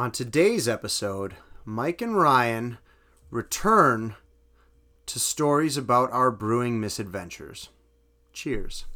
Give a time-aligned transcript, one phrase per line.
[0.00, 2.78] On today's episode, Mike and Ryan
[3.30, 4.14] return
[5.04, 7.68] to stories about our brewing misadventures.
[8.32, 8.86] Cheers.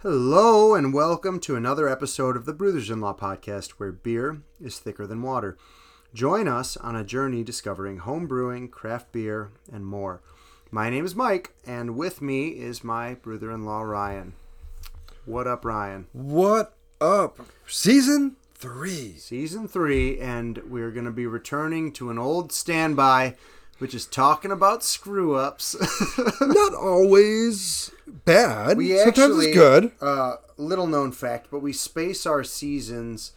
[0.00, 4.78] Hello, and welcome to another episode of the Brothers in Law podcast where beer is
[4.78, 5.58] thicker than water.
[6.14, 10.22] Join us on a journey discovering home brewing, craft beer, and more.
[10.72, 14.34] My name is Mike, and with me is my brother in law, Ryan.
[15.24, 16.06] What up, Ryan?
[16.12, 17.40] What up?
[17.66, 19.14] Season three.
[19.18, 23.34] Season three, and we're going to be returning to an old standby,
[23.78, 25.74] which is talking about screw ups.
[26.40, 28.76] Not always bad.
[28.76, 29.92] We Sometimes actually, it's good.
[30.00, 33.32] Uh, little known fact, but we space our seasons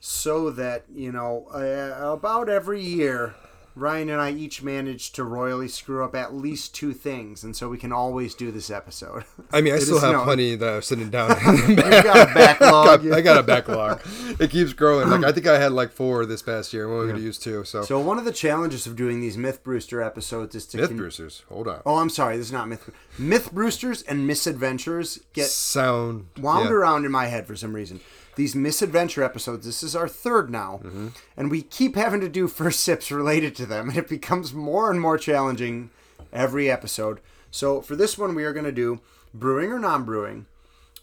[0.00, 3.34] so that you know uh, about every year.
[3.74, 7.68] Ryan and I each manage to royally screw up at least two things, and so
[7.68, 9.24] we can always do this episode.
[9.52, 10.24] I mean, I It still have known.
[10.24, 11.30] plenty that are sitting down.
[11.68, 13.10] You've got a backlog.
[13.12, 14.00] I got a backlog.
[14.38, 15.08] It keeps growing.
[15.08, 16.86] Like I think I had like four this past year.
[16.86, 17.64] I'm only going to use two.
[17.64, 20.88] So, So one of the challenges of doing these Myth Brewster episodes is to Myth
[20.88, 21.42] con- Bruisers.
[21.48, 21.82] Hold on.
[21.86, 22.36] Oh, I'm sorry.
[22.36, 22.90] This is not Myth.
[23.18, 26.26] Myth Brewsters and Misadventures get Sound.
[26.38, 26.74] wound yeah.
[26.74, 28.00] around in my head for some reason.
[28.34, 31.08] These misadventure episodes, this is our third now, Mm-hmm.
[31.36, 34.90] and we keep having to do first sips related to them, and it becomes more
[34.90, 35.90] and more challenging
[36.32, 37.20] every episode.
[37.50, 39.00] So for this one, we are going to do
[39.34, 40.46] brewing or non-brewing.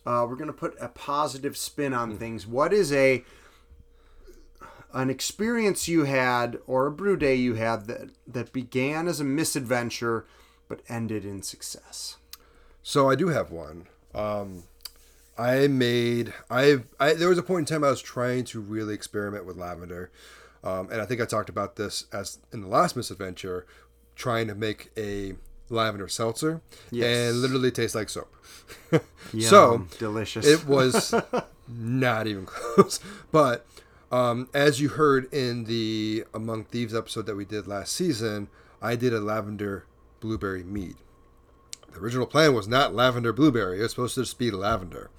[0.06, 2.18] Uh, we're going to put a positive spin on Mm.
[2.20, 2.48] things.
[2.48, 3.24] What is a
[4.92, 9.24] an experience you had or a brew day you had that that began as a
[9.24, 10.26] misadventure
[10.68, 12.18] but ended in success?
[12.82, 13.86] So I do have one.
[14.16, 14.64] Um,
[15.40, 18.94] I made I I there was a point in time I was trying to really
[18.94, 20.12] experiment with lavender,
[20.64, 23.66] um, and I think I talked about this as in the last misadventure,
[24.16, 25.36] trying to make a
[25.70, 27.30] lavender seltzer, Yes.
[27.32, 28.34] and literally tastes like soap.
[29.40, 30.46] so delicious.
[30.46, 31.14] it was
[31.68, 33.00] not even close.
[33.32, 33.66] But
[34.12, 38.48] um, as you heard in the Among Thieves episode that we did last season,
[38.82, 39.86] I did a lavender
[40.20, 40.96] blueberry mead.
[41.94, 43.80] The original plan was not lavender blueberry.
[43.80, 45.10] It was supposed to just be lavender.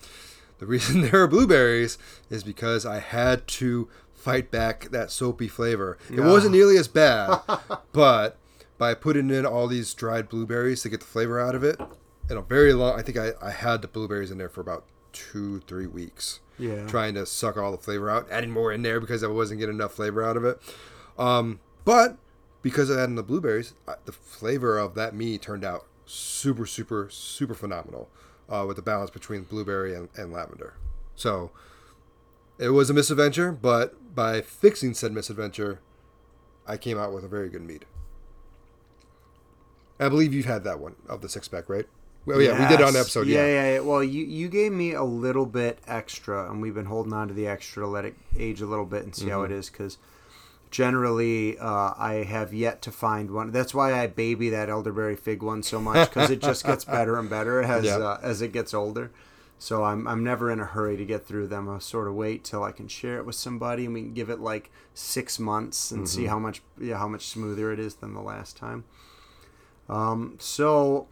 [0.58, 1.98] The reason there are blueberries
[2.28, 5.97] is because I had to fight back that soapy flavor.
[6.10, 7.41] It wasn't nearly as bad,
[7.92, 8.36] but
[8.76, 11.81] by putting in all these dried blueberries to get the flavor out of it,
[12.28, 14.84] in a very long, I think I, I had the blueberries in there for about
[15.12, 16.41] two, three weeks.
[16.58, 16.87] Yeah.
[16.87, 19.76] Trying to suck all the flavor out, adding more in there because I wasn't getting
[19.76, 20.60] enough flavor out of it.
[21.19, 22.19] Um, but
[22.62, 23.72] because of adding the blueberries,
[24.04, 28.09] the flavor of that me turned out super, super, super phenomenal
[28.48, 30.75] uh, with the balance between blueberry and, and lavender.
[31.15, 31.50] So
[32.59, 35.81] it was a misadventure, but by fixing said misadventure,
[36.66, 37.84] I came out with a very good mead.
[39.99, 41.87] I believe you've had that one of the six pack, right?
[42.26, 43.26] Well, yeah, we did it on episode.
[43.26, 43.81] Yeah, Yeah, yeah, yeah.
[43.81, 47.34] Well, you you gave me a little bit extra, and we've been holding on to
[47.34, 49.53] the extra to let it age a little bit and see how Mm-hmm.
[49.53, 49.70] it is.
[49.70, 49.99] Because
[50.70, 53.50] generally, uh, I have yet to find one.
[53.50, 57.19] That's why I baby that elderberry fig one so much because it just gets better
[57.19, 57.97] and better as Yeah.
[57.98, 59.10] uh, as it gets older.
[59.58, 61.69] So I'm I'm never in a hurry to get through them.
[61.69, 64.31] I'll sort of wait till I can share it with somebody, and we can give
[64.31, 66.06] it like six months and Mm-hmm.
[66.20, 68.84] see how much yeah how much smoother it is than the last time.
[69.88, 71.08] Um, so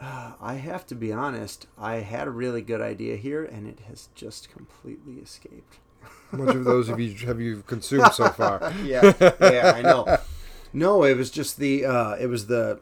[0.00, 1.66] I have to be honest.
[1.78, 5.78] I had a really good idea here, and it has just completely escaped.
[6.30, 8.72] How much of those have you have you consumed so far?
[8.84, 10.18] Yeah, yeah, I know.
[10.72, 12.80] No, it was just the uh, it was the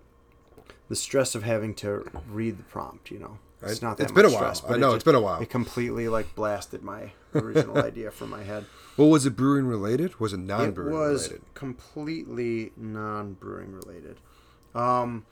[0.89, 3.11] the stress of having to read the prompt.
[3.11, 4.55] You know, it's not that It's been much a while.
[4.55, 5.41] stress, I but know, it it's been a while.
[5.43, 8.65] It completely like blasted my original idea from my head.
[8.97, 10.21] Well, was it brewing related?
[10.21, 11.45] Was it It non-brewing It was related?
[11.55, 14.17] completely non-brewing related.
[14.75, 15.25] Um,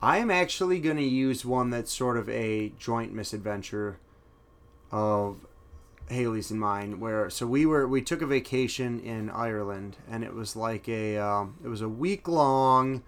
[0.00, 3.98] I am actually going to use one that's sort of a joint misadventure
[4.90, 5.36] of
[6.10, 7.00] Haley's and mine.
[7.00, 11.16] Where so we were we took a vacation in Ireland, and it was like a
[11.18, 13.02] um, it was a week long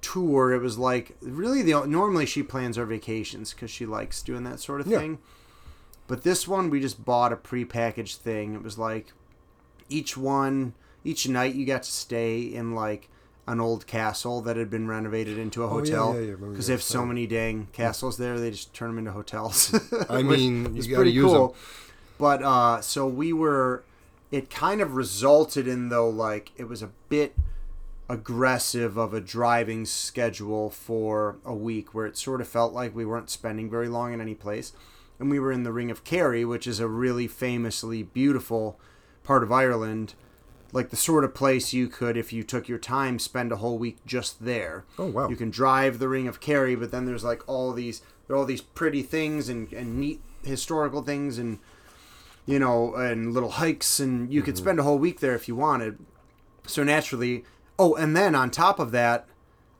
[0.00, 0.52] tour.
[0.52, 4.60] It was like really the normally she plans our vacations because she likes doing that
[4.60, 4.98] sort of Yeah.
[4.98, 5.18] thing.
[6.06, 8.54] But this one we just bought a prepackaged thing.
[8.54, 9.12] It was like
[9.88, 10.74] each one
[11.04, 13.08] each night you got to stay in like
[13.46, 16.14] an old castle that had been renovated into a Oh, yeah, hotel.
[16.14, 19.12] yeah, yeah, because they have so many dang castles there they just turn them into
[19.12, 19.72] hotels.
[20.10, 21.54] I mean, it's pretty cool.
[22.18, 23.84] But uh so we were
[24.32, 27.34] it kind of resulted in though like it was a bit
[28.08, 33.04] aggressive of a driving schedule for a week where it sort of felt like we
[33.04, 34.72] weren't spending very long in any place.
[35.18, 38.78] And we were in the ring of kerry which is a really famously beautiful
[39.24, 40.14] part of ireland
[40.72, 43.78] like the sort of place you could, if you took your time, spend a whole
[43.78, 44.84] week just there.
[44.98, 45.28] Oh, wow.
[45.28, 48.38] You can drive the Ring of Kerry, but then there's like all these there are
[48.38, 51.58] all these pretty things and, and neat historical things and
[52.44, 55.56] you know and little hikes and you could spend a whole week there if you
[55.56, 55.98] wanted.
[56.66, 57.44] So naturally,
[57.78, 59.26] oh, and then on top of that,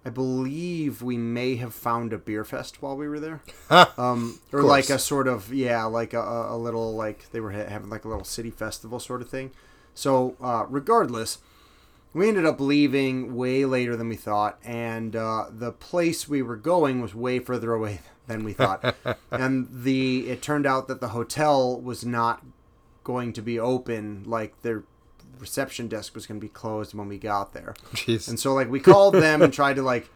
[0.04, 3.42] I believe we may have found a beer fest while we were there,
[3.98, 7.50] um, or like a sort of yeah, like a, a a little like they were
[7.50, 9.50] ha- having like a little city festival sort of thing.
[9.96, 11.38] So uh, regardless,
[12.12, 16.56] we ended up leaving way later than we thought, and uh, the place we were
[16.56, 18.94] going was way further away than we thought.
[19.30, 22.44] and the it turned out that the hotel was not
[23.04, 24.22] going to be open.
[24.26, 24.84] Like their
[25.38, 27.74] reception desk was going to be closed when we got there.
[27.94, 28.28] Jeez.
[28.28, 30.10] And so like we called them and tried to like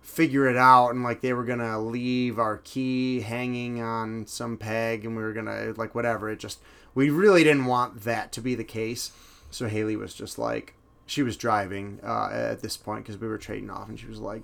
[0.00, 5.04] figure it out and like they were gonna leave our key hanging on some peg
[5.04, 6.30] and we were gonna like whatever.
[6.30, 6.60] It just
[6.98, 9.12] we really didn't want that to be the case.
[9.50, 10.74] So Haley was just like
[11.06, 14.18] she was driving uh, at this point because we were trading off and she was
[14.18, 14.42] like,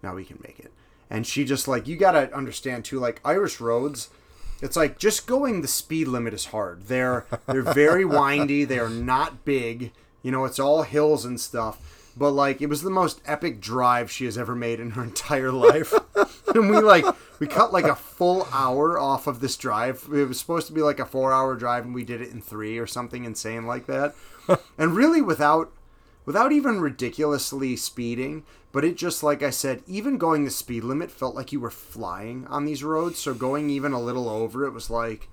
[0.00, 0.72] "Now we can make it."
[1.10, 4.10] And she just like you gotta understand too, like Irish roads.
[4.62, 6.84] It's like just going the speed limit is hard.
[6.86, 8.62] They're they're very windy.
[8.64, 9.90] They are not big.
[10.22, 11.95] You know, it's all hills and stuff.
[12.16, 15.52] But like it was the most epic drive she has ever made in her entire
[15.52, 15.92] life.
[16.54, 17.04] and we like
[17.38, 20.08] we cut like a full hour off of this drive.
[20.12, 22.78] It was supposed to be like a 4-hour drive and we did it in 3
[22.78, 24.14] or something insane like that.
[24.78, 25.70] and really without
[26.24, 31.10] without even ridiculously speeding, but it just like I said, even going the speed limit
[31.10, 33.18] felt like you were flying on these roads.
[33.18, 35.28] So going even a little over it was like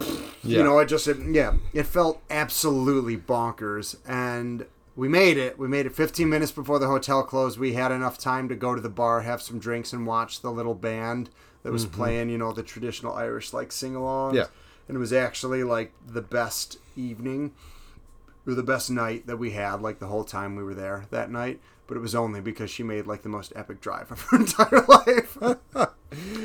[0.00, 0.58] Yeah.
[0.58, 5.58] you know, it just it, yeah, it felt absolutely bonkers and we made it.
[5.58, 7.58] We made it 15 minutes before the hotel closed.
[7.58, 10.50] We had enough time to go to the bar, have some drinks and watch the
[10.50, 11.30] little band
[11.62, 11.96] that was mm-hmm.
[11.96, 14.34] playing, you know, the traditional Irish like sing-along.
[14.34, 14.46] Yeah.
[14.88, 17.52] And it was actually like the best evening
[18.46, 21.30] or the best night that we had like the whole time we were there that
[21.30, 24.36] night but it was only because she made like the most epic drive of her
[24.40, 25.36] entire life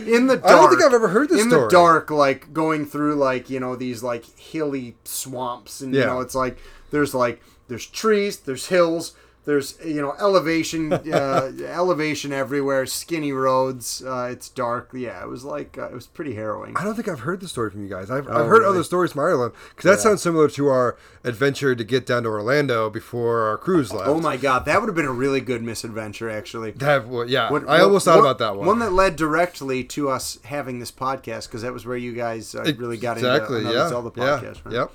[0.06, 1.64] in the dark I don't think I've ever heard this in story.
[1.64, 6.20] the dark like going through like you know these like hilly swamps and you know
[6.20, 6.58] it's like
[6.92, 9.14] there's like there's trees there's hills
[9.46, 15.46] there's you know elevation uh, elevation everywhere skinny roads uh, it's dark yeah it was
[15.46, 17.88] like uh, it was pretty harrowing I don't think I've heard the story from you
[17.90, 18.12] guys.
[18.12, 18.76] I've, Oh, I've heard really?
[18.76, 20.10] other stories from Ireland because that Yeah.
[20.12, 24.10] sounds similar to our adventure to get down to Orlando before our cruise left.
[24.10, 27.50] oh my god that would have been a really good misadventure actually That, well, yeah,
[27.50, 28.68] What- I what- almost thought what- about that one.
[28.68, 32.54] One that led directly to us having this podcast because that was where you guys
[32.54, 34.66] uh, really got exactly, into another yeah, Zelda yeah, podcast.
[34.66, 34.74] right?
[34.74, 34.92] Yep,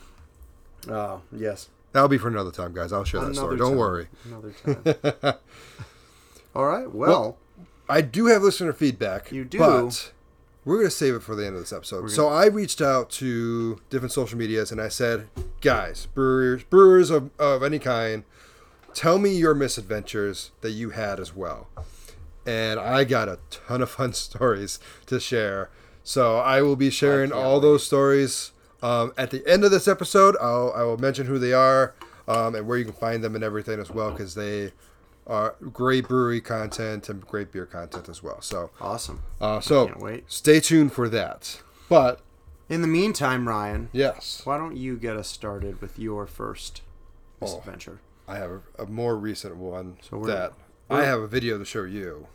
[0.90, 1.68] Oh yes.
[1.92, 2.92] That'll be for another time, guys.
[2.92, 3.56] I'll share that story.
[3.56, 4.08] Don't worry.
[4.24, 5.34] Another time.
[6.54, 6.92] All right.
[6.92, 7.38] Well,
[7.88, 9.32] I do have listener feedback.
[9.32, 9.58] You do?
[9.58, 10.12] but
[10.64, 12.10] we're gonna save it for the end of this episode.
[12.10, 15.28] So I reached out to different social medias and I said,
[15.60, 18.24] guys, brewers, brewers of, of any kind,
[18.94, 21.68] tell me your misadventures that you had as well.
[22.46, 25.70] And I got a ton of fun stories to share.
[26.04, 30.36] So I will be sharing all those stories um, at the end of this episode.
[30.40, 31.94] I'll, I will mention who they are
[32.28, 34.72] um, and where you can find them and everything as well because they
[35.26, 38.40] are great brewery content and great beer content as well.
[38.40, 39.22] So, awesome.
[39.40, 40.24] uh, so can't wait.
[40.30, 41.62] stay tuned for that.
[41.88, 42.20] But
[42.68, 46.82] In the meantime, Ryan, yes, why don't you get us started with your first
[47.40, 48.00] misadventure?
[48.26, 50.52] I have a, a more recent one So we're- that
[50.88, 52.26] we're- I have a video to show you.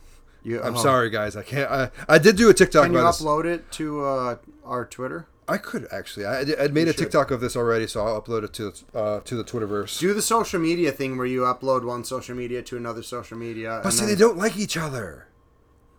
[0.44, 1.36] You, I'm oh, sorry, guys.
[1.36, 1.70] I can't.
[1.70, 3.22] I, I did do a TikTok Can you about this.
[3.22, 5.28] upload it to uh, our Twitter?
[5.48, 6.26] I could actually.
[6.26, 6.98] I, I made a should.
[7.04, 10.00] TikTok of this already, so I'll upload it to uh, to the Twitterverse.
[10.00, 13.80] Do the social media thing where you upload one social media to another social media.
[13.84, 15.28] But see, then- they don't like each other.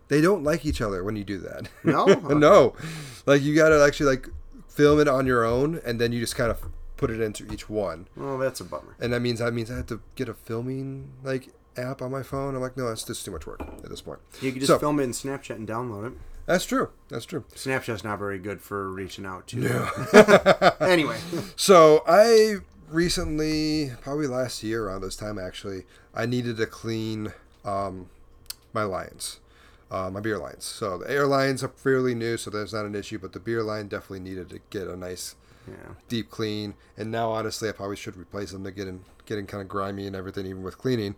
[0.08, 1.68] They don't like each other when you do that.
[1.84, 2.04] No?
[2.28, 2.74] no.
[3.26, 4.28] Like you gotta actually like
[4.68, 6.62] film it on your own, and then you just kind of
[6.96, 8.08] put it into each one.
[8.16, 8.96] Well, that's a bummer.
[9.00, 12.22] And that means that means I have to get a filming like app on my
[12.22, 12.54] phone.
[12.54, 14.18] I'm like, no, that's just too much work at this point.
[14.42, 16.18] You can just So- film it in Snapchat and download it.
[16.48, 16.88] That's true.
[17.10, 17.44] That's true.
[17.54, 20.76] Snapchat's not very good for reaching out to.
[20.80, 21.18] anyway,
[21.56, 22.56] So I
[22.88, 27.34] recently, probably last year around this time actually, I needed to clean
[27.66, 28.08] um,
[28.72, 29.40] my lines,
[29.90, 30.64] uh, my beer lines.
[30.64, 33.18] So the air lines are fairly new, so that's not an issue.
[33.18, 35.36] But the beer line definitely needed to get a nice
[35.68, 35.96] yeah.
[36.08, 36.72] deep clean.
[36.96, 38.62] And now, honestly, I probably should replace them.
[38.62, 41.14] They're getting getting kind of grimy and everything, even with cleaning.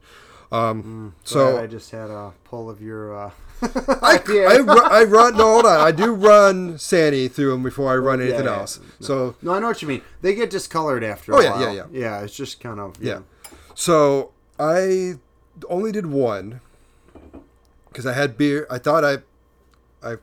[0.52, 3.16] Um, So so I just had a pull of your.
[3.16, 3.30] Uh,
[3.62, 5.37] I, I, I run.
[5.37, 5.80] No, hold on.
[5.80, 8.57] I do run Sandy through them before I run Yeah, anything yeah.
[8.59, 8.80] else.
[9.00, 10.02] So no, I know what you mean.
[10.23, 11.33] They get discolored after.
[11.33, 11.61] A Oh, yeah, while.
[11.62, 11.85] yeah, yeah.
[11.92, 13.21] Yeah, it's just kind of Yeah.
[13.75, 15.14] So I
[15.69, 16.61] only did one
[17.88, 18.66] because I had beer.
[18.71, 19.19] I thought I,
[20.02, 20.16] I,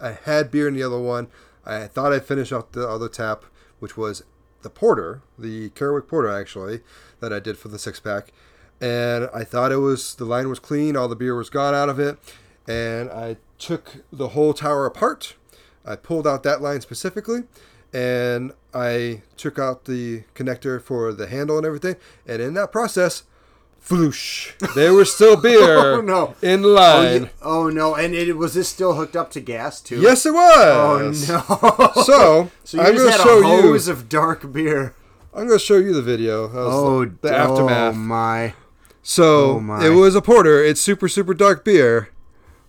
[0.00, 1.26] I had beer in the other one.
[1.64, 3.44] I thought I finished off the other tap,
[3.80, 4.22] which was
[4.62, 6.80] the porter, the Kerwick porter actually,
[7.20, 8.32] that I did for the six pack,
[8.80, 11.88] and I thought it was the line was clean, all the beer was gone out
[11.88, 12.18] of it,
[12.68, 15.34] and I took the whole tower apart.
[15.84, 17.44] I pulled out that line specifically,
[17.92, 23.22] and I took out the connector for the handle and everything, and in that process,
[23.82, 26.34] floosh, there was still oh, beer Oh, no.
[26.42, 27.22] in Oh, line.
[27.22, 27.94] you- oh, no!
[27.94, 30.00] And it was this still hooked up to gas too?
[30.00, 31.30] Yes, it was.
[31.30, 31.42] Oh
[31.94, 32.02] no!
[32.02, 33.62] So, so you I'm going to show you.
[33.62, 34.94] hose of dark beer.
[35.32, 36.50] I'm going to show you the video.
[36.52, 37.94] Oh, the, the aftermath.
[37.94, 38.54] Oh my!
[39.08, 40.64] So Oh it was a porter.
[40.64, 42.08] It's super super dark beer,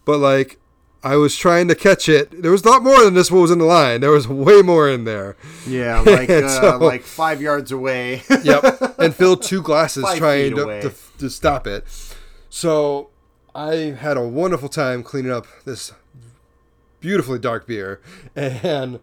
[0.05, 0.59] but like
[1.03, 2.43] I was trying to catch it.
[2.43, 3.31] There was a lot more than this.
[3.31, 4.01] What was in the line?
[4.01, 5.35] There was way more in there.
[5.65, 8.21] Yeah, like uh, So- like five yards away.
[8.43, 11.85] Yep, and filled two glasses Five trying to, to to stop it.
[12.51, 13.09] So
[13.55, 15.91] I had a wonderful time cleaning up this
[16.99, 17.99] beautifully dark beer,
[18.35, 18.99] and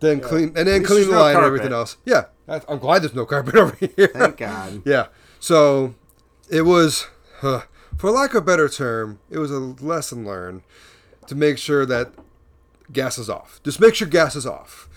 [0.00, 1.98] then clean and then clean the no line and everything else.
[2.04, 4.08] Yeah, I'm glad there's no carpet over here.
[4.12, 4.82] Thank God.
[4.84, 5.06] Yeah.
[5.38, 5.94] So
[6.54, 7.06] it was,
[7.42, 7.62] uh,
[7.98, 10.62] for lack of a better term, it was a lesson learned
[11.26, 12.12] to make sure that
[12.92, 13.60] gas is off.
[13.64, 14.88] Just make sure gas is off.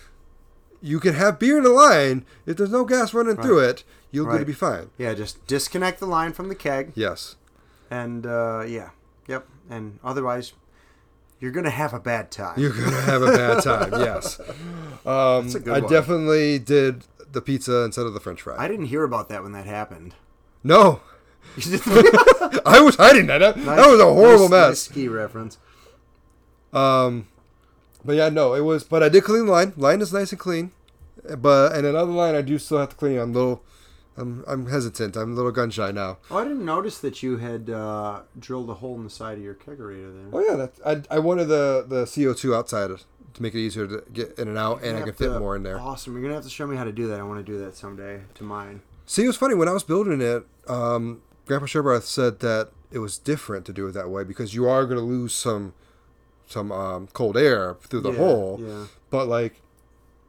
[0.81, 2.25] You can have beer in the line.
[2.45, 4.89] If there's no gas running through it, you're going to be fine.
[4.97, 7.35] Yeah, just disconnect the line from the keg, Yes.
[7.89, 8.89] and uh, yeah,
[9.27, 9.47] yep.
[9.69, 10.53] And otherwise,
[11.39, 12.59] you're gonna have a bad time.
[12.59, 13.91] You're going to have a bad time.
[13.99, 14.39] Yes.
[15.05, 15.89] Um, a I one.
[15.91, 18.55] definitely did the pizza instead of the french fry.
[18.57, 20.13] I didn't hear about that when that happened.
[20.63, 21.01] no.
[22.65, 23.39] I was hiding that.
[23.39, 24.81] That, that was a horrible mess.
[24.81, 25.57] ski reference.
[26.73, 27.27] Um,
[28.05, 28.83] but yeah, no, it was.
[28.83, 29.73] But I did clean the line.
[29.75, 30.71] Line is nice and clean.
[31.37, 33.17] But and another line I do still have to clean.
[33.17, 33.63] I'm a little,
[34.15, 35.15] I'm I'm hesitant.
[35.17, 36.19] I'm a little gun shy now.
[36.31, 39.43] Oh, I didn't notice that you had uh, drilled a hole in the side of
[39.43, 40.29] your kegerator there.
[40.31, 42.89] Oh yeah, that I I wanted the the CO2 outside
[43.33, 45.55] to make it easier to get in and out, and I can fit to- more
[45.55, 45.79] in there.
[45.79, 46.13] Awesome.
[46.13, 47.19] You're gonna have to show me how to do that.
[47.19, 48.81] I want to do that someday to mine.
[49.05, 50.45] See, it was funny when I was building it.
[50.67, 54.67] Um, Grandpa Sherbarth said that it was different to do it that way because you
[54.67, 55.73] are going to lose some
[56.45, 58.59] some um, cold air through the Yeah, hole.
[58.61, 58.85] Yeah.
[59.09, 59.61] But like,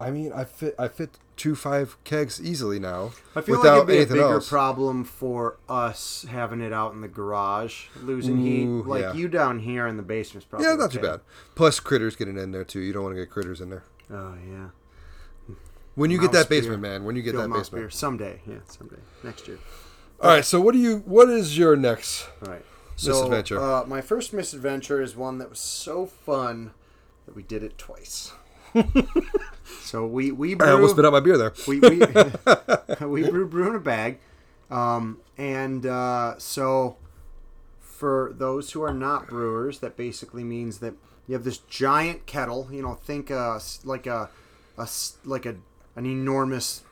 [0.00, 3.12] I mean, I fit I fit two five kegs easily now.
[3.36, 4.48] I feel like it'd be a bigger else.
[4.48, 8.86] problem for us having it out in the garage, losing Ooh, heat.
[8.88, 9.12] Like yeah.
[9.14, 11.20] you down here in the basement's probably Yeah, not too bad.
[11.54, 12.80] Plus critters getting in there too.
[12.80, 13.84] You don't want to get critters in there.
[14.10, 14.68] Oh yeah.
[15.94, 16.92] When you get that basement, beer.
[16.92, 17.04] man.
[17.04, 17.82] When you get that basement.
[17.82, 18.40] beer someday.
[18.46, 19.58] Yeah, someday next year.
[20.20, 20.44] All right.
[20.44, 20.98] So what do you?
[21.06, 22.28] What is your next?
[22.42, 22.64] All right.
[22.96, 23.60] So, Misadventure.
[23.60, 26.72] Uh, my first misadventure is one that was so fun
[27.26, 28.32] that we did it twice.
[29.82, 31.52] so we we I almost spit out my beer there.
[31.68, 32.00] we we,
[33.06, 34.18] we brew brew in a bag,
[34.68, 36.96] um, and uh, so
[37.80, 40.94] for those who are not brewers, that basically means that
[41.28, 42.68] you have this giant kettle.
[42.72, 44.28] You know, think uh, like a
[45.24, 45.56] like a
[45.94, 46.82] an enormous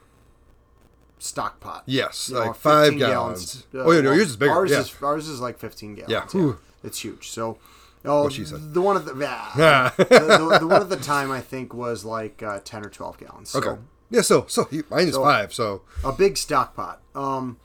[1.18, 1.82] stock pot.
[1.87, 3.66] Yes, You know, like five 15 gallons.
[3.75, 4.52] Uh, oh yeah, no, yours is bigger.
[4.52, 4.80] Ours yeah.
[4.80, 6.11] is ours is like 15 gallons.
[6.12, 6.26] Yeah.
[6.26, 6.58] Whew.
[6.85, 7.28] it's huge.
[7.30, 7.58] So,
[8.04, 8.75] oh, What she said.
[8.75, 9.14] the one at the,
[9.56, 12.90] yeah, the, the, the one at the time I think was like uh, 10 or
[12.90, 13.50] 12 gallons.
[13.50, 13.80] So okay.
[14.11, 14.20] Yeah.
[14.23, 15.52] So so mine is So- five.
[15.54, 17.00] So a big stock pot.
[17.14, 17.58] Um,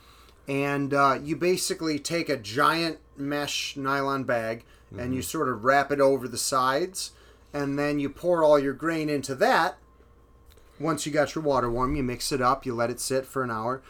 [0.47, 5.13] and uh, you basically take a giant mesh nylon bag and Mm-hmm.
[5.13, 7.11] you sort of wrap it over the sides,
[7.53, 9.77] and then you pour all your grain into that.
[10.81, 13.43] Once you got your water warm, you mix it up, you let it sit for
[13.43, 13.81] an hour,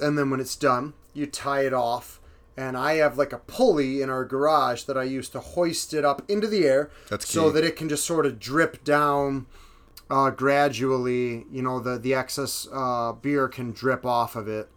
[0.00, 2.20] and then when it's done, you tie it off.
[2.58, 6.04] And I have like a pulley in our garage that I use to hoist it
[6.06, 7.54] up into the air, That's so key.
[7.54, 9.44] that it can just sort of drip down
[10.08, 11.44] uh, gradually.
[11.52, 14.70] You know, the the excess uh, beer can drip off of it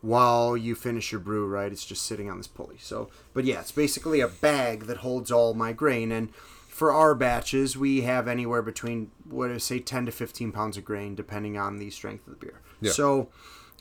[0.00, 1.46] while you finish your brew.
[1.46, 2.76] Right, it's just sitting on this pulley.
[2.80, 6.10] So, but yeah, it's basically a bag that holds all my grain.
[6.10, 6.30] And
[6.76, 10.84] for our batches, we have anywhere between what I say, ten to fifteen pounds of
[10.84, 12.60] grain, depending on the strength of the beer.
[12.82, 12.92] Yeah.
[12.92, 13.28] So,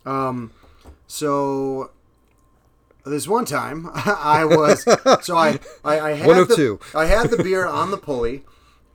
[0.06, 0.52] um,
[1.06, 1.92] so
[3.06, 4.84] this one time I was
[5.26, 6.80] so I I, I had One of the, two.
[6.96, 8.46] I had the beer on the pulley,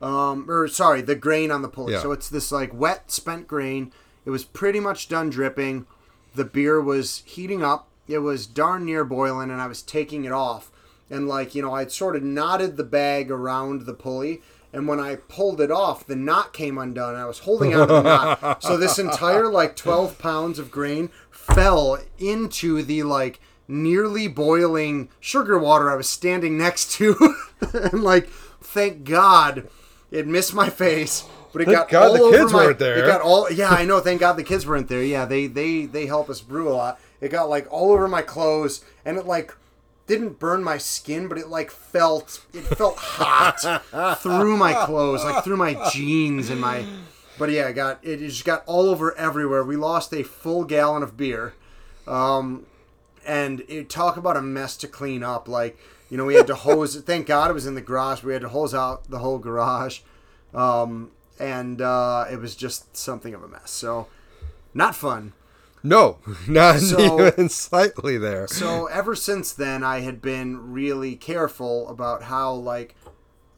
[0.01, 1.93] um, or sorry, the grain on the pulley.
[1.93, 2.01] Yeah.
[2.01, 3.93] So it's this like wet spent grain.
[4.25, 5.85] It was pretty much done dripping.
[6.33, 7.87] The beer was heating up.
[8.07, 10.71] It was darn near boiling, and I was taking it off.
[11.11, 14.41] And like you know, I'd sort of knotted the bag around the pulley.
[14.73, 17.15] And when I pulled it off, the knot came undone.
[17.15, 18.61] I was holding on to the knot.
[18.63, 25.59] So this entire like 12 pounds of grain fell into the like nearly boiling sugar
[25.59, 27.35] water I was standing next to.
[27.73, 29.67] and like, thank God
[30.09, 31.25] it missed my face.
[31.51, 33.03] But it Thank got God all the over kids my, weren't there.
[33.03, 33.99] It got all yeah, I know.
[33.99, 35.03] Thank God the kids weren't there.
[35.03, 36.99] Yeah, they they they help us brew a lot.
[37.19, 39.53] It got like all over my clothes, and it like
[40.07, 45.43] didn't burn my skin, but it like felt it felt hot through my clothes, like
[45.43, 46.85] through my jeans and my
[47.41, 49.63] but yeah, I got it just got all over everywhere.
[49.63, 51.55] We lost a full gallon of beer,
[52.05, 52.67] um,
[53.25, 55.47] and it talk about a mess to clean up.
[55.47, 55.77] Like
[56.09, 56.95] you know, we had to hose.
[56.97, 58.21] thank God it was in the garage.
[58.21, 60.01] We had to hose out the whole garage,
[60.53, 63.71] um, and uh, it was just something of a mess.
[63.71, 64.07] So
[64.73, 65.33] not fun.
[65.83, 68.47] No, not So- even slightly there.
[68.47, 72.95] So ever since then, I had been really careful about how like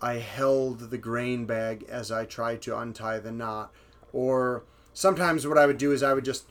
[0.01, 3.71] I held the grain bag as I tried to untie the knot,
[4.11, 4.63] or
[4.93, 6.45] sometimes what I would do is I would just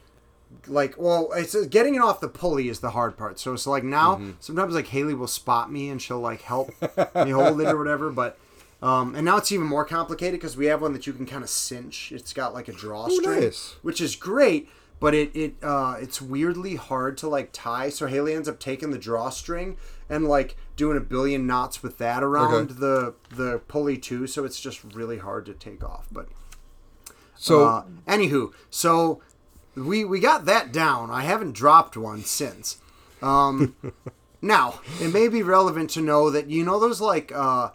[0.66, 3.82] like well it's getting it off the pulley is the hard part so it's like
[3.82, 6.68] now sometimes like haley will spot me and she'll like help
[7.14, 8.38] me hold it or whatever but
[8.82, 11.42] um, and now it's even more complicated because we have one that you can kind
[11.42, 13.76] of cinch it's got like a drawstring nice.
[13.80, 14.68] which is great
[15.02, 18.90] but it, it uh, it's weirdly hard to like tie so haley ends up taking
[18.90, 19.76] the drawstring
[20.08, 22.74] and like doing a billion knots with that around Okay.
[22.80, 26.28] the the pulley too so it's just really hard to take off but
[27.36, 29.20] So uh, anywho, so
[29.74, 31.10] we we got that down.
[31.10, 32.78] I haven't dropped one since.
[33.20, 33.74] Um,
[34.42, 37.70] now it may be relevant to know that you know those like uh,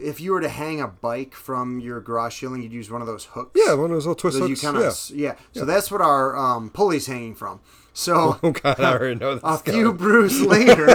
[0.00, 3.06] if you were to hang a bike from your garage ceiling, you'd use one of
[3.06, 3.52] those hooks.
[3.54, 5.08] yeah, one of those little twist that you hooks.
[5.08, 5.32] kind yeah.
[5.32, 5.60] yeah.
[5.60, 7.60] So that's what our um, pulley's hanging from.
[7.92, 9.42] So Oh God, I already know this.
[9.44, 10.86] a few brews later,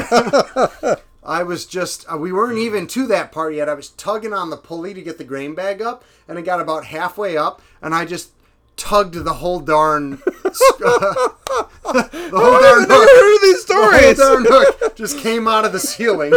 [1.24, 3.69] I was just, uh, we weren't even to that part yet.
[3.69, 6.60] I was tugging on the pulley to get the grain bag up, and it got
[6.60, 8.31] about halfway up, and I just
[8.77, 10.21] tugged the whole darn,
[10.53, 14.17] the whole I've darn never heard of these The whole stories.
[14.17, 16.34] darn hook just came out of the ceiling.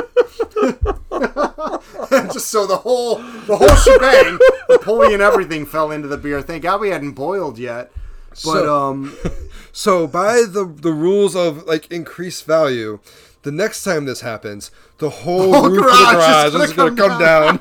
[2.11, 6.17] And just so the whole the whole shebang, the pulley and everything fell into the
[6.19, 6.43] beer.
[6.43, 7.91] Thank God we hadn't boiled yet.
[8.31, 9.17] But So- um,
[9.73, 13.01] So by the the rules of like increased value,
[13.43, 16.91] the next time this happens, the whole, whole roof garage of the garage is gonna
[16.95, 17.59] going to come come down.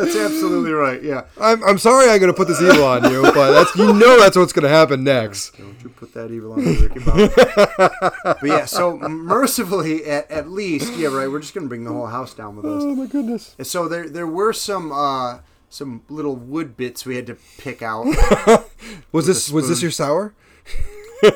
[0.00, 1.02] That's absolutely right.
[1.02, 1.24] Yeah.
[1.40, 4.18] I'm, I'm sorry I'm going to put this evil on you, but that's you know
[4.18, 5.56] that's what's going to happen next.
[5.56, 7.28] Don't you put that evil on me, Ricky Bobby.
[8.24, 11.30] but yeah, so mercifully, at, at least, yeah, right.
[11.30, 12.82] We're just gonna bring the whole house down with us.
[12.82, 13.54] Oh my goodness.
[13.58, 17.82] And so there there were some uh, some little wood bits we had to pick
[17.82, 18.06] out.
[19.12, 20.34] Was this was this your sour?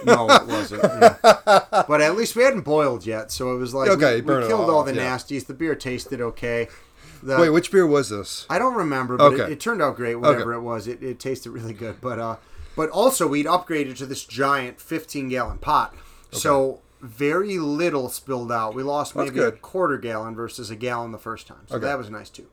[0.06, 0.82] No, it wasn't.
[0.82, 1.16] yeah.
[1.86, 4.70] But at least we hadn't boiled yet, so it was like Okay, we, we killed
[4.70, 5.14] all all the yeah.
[5.16, 5.46] nasties.
[5.46, 6.68] The beer tasted okay.
[7.24, 8.44] The, Wait, which beer was this?
[8.50, 9.52] I don't remember, but it, Okay.
[9.54, 10.16] it turned out great.
[10.16, 12.00] Whatever it was, it, it tasted really good.
[12.00, 12.36] But uh,
[12.76, 15.94] but also we'd upgraded to this giant 15 gallon pot,
[16.30, 18.74] so very little spilled out.
[18.74, 21.84] We lost maybe a quarter gallon versus a gallon the first time, so Okay.
[21.86, 22.46] that was nice too.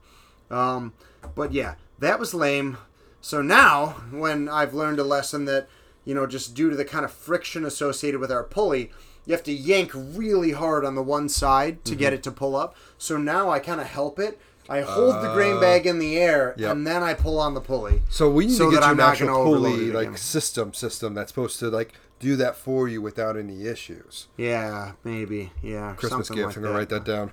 [0.50, 0.94] Um,
[1.36, 2.78] but yeah, that was lame.
[3.22, 5.68] So now, when I've learned a lesson that
[6.04, 8.90] you know, just due to the kind of friction associated with our pulley,
[9.26, 12.00] you have to yank really hard on the one side to Mm-hmm.
[12.00, 12.76] get it to pull up.
[12.98, 14.40] So now I kind of help it.
[14.72, 16.72] I hold the grain bag in the air Uh, yep.
[16.72, 18.02] and then I pull on the pulley.
[18.10, 21.14] So we need So to get that you I'm an actual pulley like system system
[21.14, 24.28] that's supposed to like do that for you without any issues.
[24.38, 25.52] Yeah, maybe.
[25.64, 26.48] Yeah, Christmas gift.
[26.48, 26.80] like I'm gonna that.
[26.80, 27.32] write that down.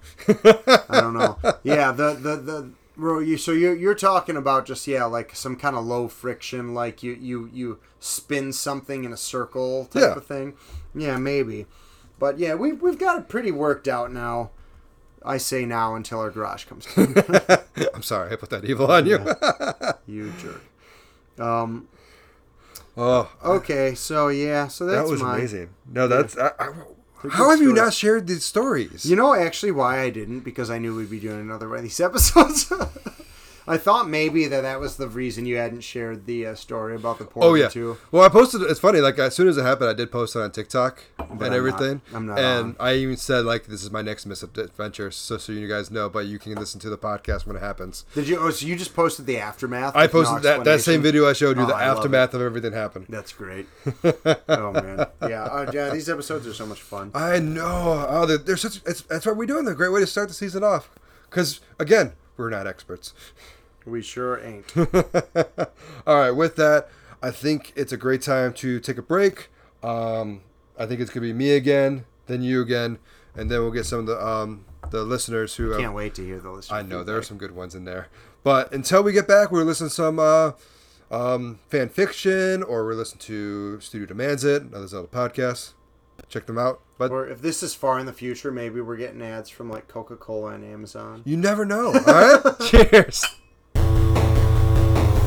[0.88, 1.38] I don't know.
[1.62, 5.54] Yeah, the the the Ro, you so you're you're talking about just yeah like some
[5.54, 10.14] kind of low friction like you you you spin something in a circle type Yeah.
[10.16, 10.54] of thing.
[10.94, 11.66] Yeah, maybe.
[12.18, 14.50] But yeah, we we've got it pretty worked out now.
[15.24, 16.86] I say now until our garage comes.
[17.94, 19.18] I'm sorry, I put that evil on you.
[20.06, 20.62] you jerk.
[21.38, 21.88] Um.
[22.96, 23.94] oh, Okay.
[23.94, 24.68] So yeah.
[24.68, 25.38] So that's that was mine.
[25.38, 25.70] amazing.
[25.92, 26.72] No, that's I, I,
[27.30, 29.04] how have you not shared these stories?
[29.04, 31.82] You know actually why I didn't because I knew we'd be doing another one of
[31.84, 32.72] these episodes.
[33.68, 37.18] I thought maybe that that was the reason you hadn't shared the uh, story about
[37.18, 37.68] the porn Oh yeah.
[37.68, 37.98] too.
[38.10, 38.62] Well, I posted.
[38.62, 39.00] It's funny.
[39.00, 42.00] Like as soon as it happened, I did post it on TikTok and I'm everything.
[42.12, 42.76] not- I'm not And on.
[42.80, 46.08] I even said like, "This is my next misadventure," so so you guys know.
[46.08, 48.04] But you can listen to the podcast when it happens.
[48.14, 48.38] Did you?
[48.38, 49.94] Oh, so you just posted the aftermath?
[49.94, 52.34] I with no posted that that same video I showed you, Oh, the I aftermath
[52.34, 53.06] of everything happened.
[53.08, 53.66] That's great.
[54.48, 55.90] oh man, yeah, uh, yeah.
[55.90, 57.10] These episodes are so much fun.
[57.14, 58.06] I know.
[58.08, 58.80] Oh, they're, they're such.
[58.86, 59.64] It's, that's what we're doing.
[59.64, 60.90] They're a great way to start the season off.
[61.28, 63.12] Because again, we're not experts.
[63.88, 64.72] We sure ain't.
[66.06, 66.30] All right.
[66.30, 66.88] With that,
[67.22, 69.48] I think it's a great time to take a break.
[69.82, 70.42] Um,
[70.78, 72.98] I think it's gonna be me again, then you again,
[73.34, 76.24] and then we'll get some of the um, the listeners who have Can't wait to
[76.24, 76.72] hear the list.
[76.72, 78.08] I know there are some good ones in there.
[78.44, 80.52] But until we get back, we're listening to some uh,
[81.10, 85.72] um, fan fiction, or we're listening to Studio Demands It, another Zelda podcast.
[86.28, 86.80] Check them out.
[86.98, 89.86] But Or if this is far in the future, maybe we're getting ads from like
[89.88, 91.22] Coca Cola and Amazon.
[91.24, 91.92] you never know.
[91.94, 92.42] All right.
[92.66, 93.24] Cheers.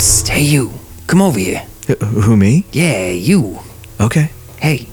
[0.01, 0.71] Psst, hey you,
[1.05, 1.63] come over here.
[1.87, 2.65] Wh- Who, me?
[2.71, 3.59] Yeah, you.
[3.99, 4.31] Okay.
[4.57, 4.87] Hey,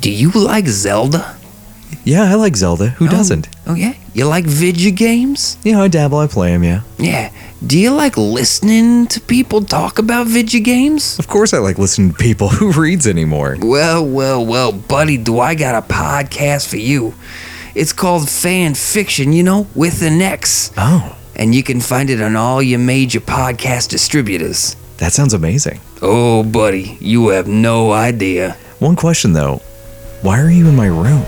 [0.00, 1.36] do you like Zelda?
[2.04, 2.88] Yeah, I like Zelda.
[2.96, 3.50] Who oh, doesn't?
[3.66, 5.58] Oh yeah, you like video games?
[5.62, 6.16] Yeah, I dabble.
[6.20, 6.64] I play them.
[6.64, 6.80] Yeah.
[6.96, 7.32] Yeah.
[7.66, 11.18] Do you like listening to people talk about video games?
[11.18, 12.48] Of course, I like listening to people.
[12.58, 13.58] Who reads anymore?
[13.60, 17.12] Well, well, well, buddy, do I got a podcast for you.
[17.74, 20.72] It's called Fan Fiction, you know, with an X.
[20.78, 24.74] Oh, And you can find it on all your major podcast distributors.
[24.96, 25.80] that sounds amazing.
[26.02, 28.56] Oh, buddy, you have no idea.
[28.78, 29.62] One question though,
[30.22, 31.24] why are you in my room?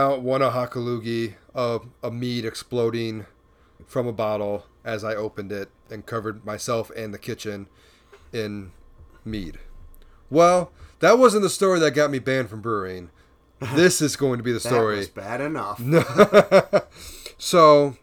[0.00, 3.26] out one a hakalugi of a mead exploding
[3.86, 7.66] from a bottle as I opened it and covered myself and the kitchen
[8.32, 8.72] in
[9.24, 9.58] mead.
[10.30, 13.10] Well, that wasn't the story that got me banned from brewing.
[13.74, 14.94] This is going to be the story.
[14.94, 15.80] That was bad enough.
[17.38, 17.96] so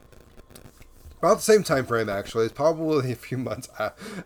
[1.19, 3.69] about the same time frame actually it's probably a few months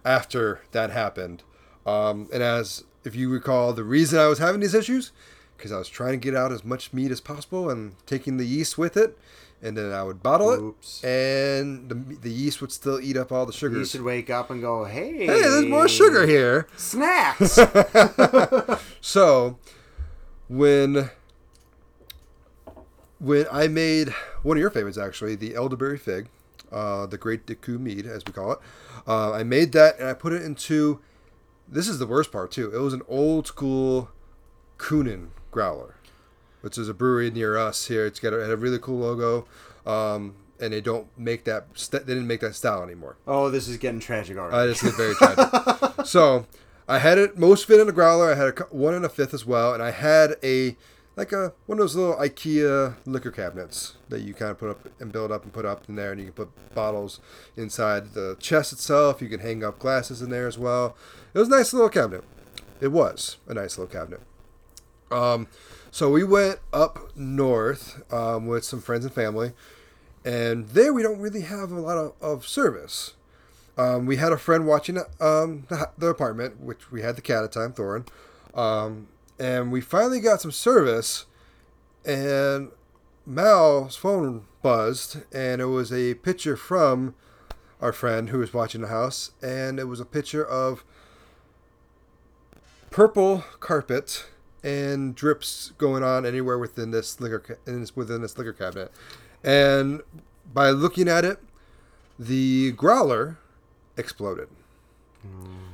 [0.06, 1.44] after that happened
[1.86, 5.12] um, and as if you recall the reason i was having these issues
[5.58, 8.46] because i was trying to get out as much meat as possible and taking the
[8.46, 9.18] yeast with it
[9.62, 11.04] and then i would bottle Oops.
[11.04, 14.30] it and the, the yeast would still eat up all the You sugars should wake
[14.30, 17.60] up and go, hey, hey there's more sugar here Snacks.
[19.02, 19.58] So,
[20.48, 21.10] when
[23.22, 24.10] when I made
[24.44, 26.28] one of your favorites, actually, the elderberry fig,
[26.72, 28.60] uh, the Great Deku mead, as we call it,
[29.08, 31.00] uh, I made that and I put it into.
[31.68, 32.74] This is the worst part too.
[32.76, 34.10] It was an old school
[34.78, 35.96] Kuhnhenn growler,
[36.62, 38.06] which is a brewery near us here.
[38.06, 39.46] It's got a, had a really cool logo,
[39.90, 41.68] um, and they don't make that.
[41.76, 43.16] St- they didn't make that style anymore.
[43.28, 44.68] oh, this is getting tragic Uh, already.
[44.68, 46.06] this is very tragic.
[46.06, 46.46] so
[46.90, 48.32] I had it most of it in a growler.
[48.32, 50.76] I had a, one and a fifth as well, and I had a
[51.16, 54.88] like a one of those little IKEA liquor cabinets that you kind of put up
[55.00, 57.20] and build up and put up in there, and you can put bottles
[57.58, 59.22] inside the chest itself.
[59.22, 60.96] You can hang up glasses in there as well.
[61.34, 62.24] It was a nice little cabinet.
[62.80, 64.22] It was a nice little cabinet.
[65.12, 65.48] Um,
[65.92, 69.52] so we went up north um, with some friends and family,
[70.24, 73.14] and there we don't really have a lot of, of service.
[73.78, 77.44] Um, we had a friend watching um, the, the apartment, which we had the cat
[77.44, 78.08] at the time, Thorin.
[78.54, 79.08] Um,
[79.42, 81.26] and we finally got some service,
[82.06, 82.70] and
[83.26, 87.16] Mal's phone buzzed, and it was a picture from
[87.82, 90.86] our friend who was watching the house, and it was a picture of
[92.92, 94.28] purple carpet
[94.64, 97.58] and drips going on anywhere within this liquor
[97.96, 98.92] within this liquor cabinet.
[99.44, 100.04] And
[100.54, 101.40] by looking at it,
[102.20, 103.40] the growler
[103.98, 104.50] exploded.
[105.24, 105.72] Hmm.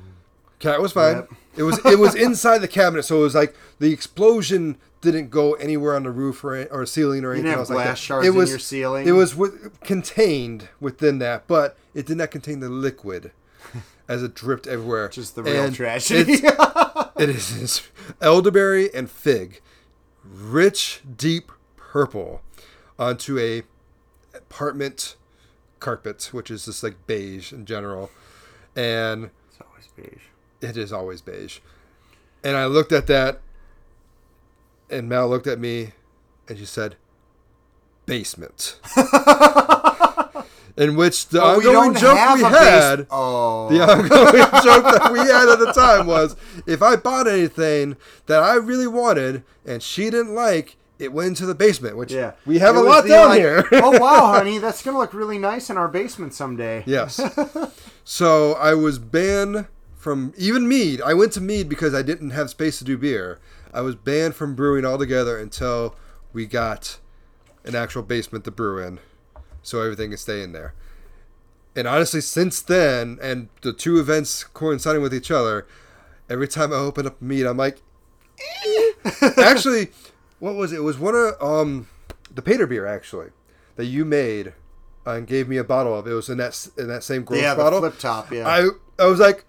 [0.60, 1.18] Cat was fine.
[1.18, 1.30] Yep.
[1.58, 5.54] It was it was inside the cabinet, so it was like the explosion didn't go
[5.54, 8.04] anywhere on the roof or, or ceiling or anything didn't have else like glass that.
[8.04, 9.08] shards it in was your ceiling?
[9.08, 13.32] It was with, contained within that, but it did not contain the liquid
[14.08, 15.10] as it dripped everywhere.
[15.10, 16.40] Just the real And tragedy.
[17.18, 17.82] it is
[18.22, 19.62] elderberry and fig,
[20.24, 22.42] rich, deep purple,
[23.00, 23.64] onto a
[24.36, 25.16] apartment
[25.80, 28.10] carpet, which is just like beige in general,
[28.76, 30.24] and It's always beige.
[30.62, 31.60] It is always beige.
[32.44, 33.42] And I looked at that,
[34.90, 35.92] and Mal looked at me,
[36.48, 36.96] and she said,
[38.06, 38.80] "Basement."
[40.78, 43.68] In which the Oh, ongoing don't joke we base- had, Oh.
[43.68, 44.04] the ongoing
[44.64, 46.36] joke that we had at the time was,
[46.68, 51.48] if I bought anything that I really wanted and she didn't like, it went into
[51.48, 51.98] the basement.
[51.98, 52.34] Which Yeah.
[52.46, 53.68] we have It a lot the, down like, here.
[53.72, 56.84] oh wow, honey, that's gonna look really nice in our basement someday.
[56.86, 57.20] Yes.
[58.04, 59.66] so I was banned
[60.08, 61.02] from even mead.
[61.02, 63.40] I went to mead because I didn't have space to do beer.
[63.74, 65.96] I was banned from brewing altogether until
[66.32, 66.98] we got
[67.66, 69.00] an actual basement to brew in,
[69.62, 70.74] so everything can stay in there.
[71.76, 75.68] And honestly, since then, and the two events coinciding with each other,
[76.30, 77.82] every time I open up mead, I'm like,
[78.40, 78.92] eh.
[79.38, 79.90] actually,
[80.40, 80.78] what was it?
[80.78, 81.90] It was one of um
[82.34, 83.32] the Pater beer actually
[83.76, 84.54] that you made
[85.06, 86.08] and gave me a bottle of.
[86.08, 87.80] It was in that in that same gross Yeah, bottle.
[87.82, 88.48] flip top, yeah.
[88.48, 89.44] I I was like,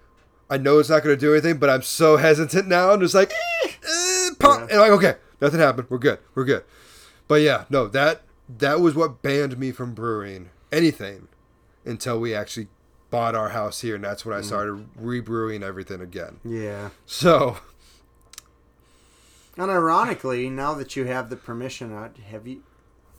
[0.49, 2.91] I know it's not going to do anything, but I'm so hesitant now.
[2.91, 4.59] I'm just like, eh, eh, pop.
[4.59, 4.63] Yeah.
[4.63, 5.87] and I'm like, okay, nothing happened.
[5.89, 6.19] We're good.
[6.33, 6.63] We're good.
[7.27, 8.23] But yeah, no, that
[8.57, 11.27] that was what banned me from brewing anything
[11.85, 12.67] until we actually
[13.11, 16.39] bought our house here, and that's when I started rebrewing everything again.
[16.43, 16.89] Yeah.
[17.05, 17.57] So
[19.57, 22.63] And ironically, now that you have the permission, uh, have you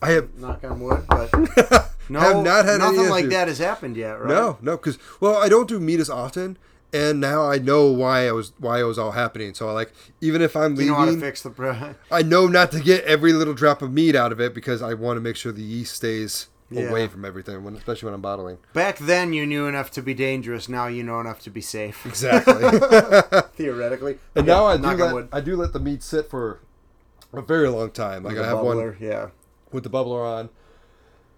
[0.02, 1.30] I have knock on wood, but
[2.08, 4.28] no, Have not had nothing like that has happened yet, right?
[4.28, 6.56] No, no, because well, I don't do meat as often,
[6.92, 9.54] and now I know why I was why it was all happening.
[9.54, 11.50] So I like, even if I'm You leaving, know how to fix the.
[11.50, 14.82] Pro- I know not to get every little drop of meat out of it because
[14.82, 16.88] I want to make sure the yeast stays Yeah.
[16.88, 18.58] away from everything, when, especially when I'm bottling.
[18.72, 20.68] Back then, you knew enough to be dangerous.
[20.68, 22.04] Now you know enough to be safe.
[22.06, 22.54] Exactly.
[23.56, 24.18] Theoretically.
[24.34, 25.28] and Okay, now I do let wood.
[25.32, 26.60] I do let the meat sit for
[27.32, 28.22] a very long time.
[28.24, 29.28] Like I have one Yeah.
[29.72, 30.48] with the bubbler on,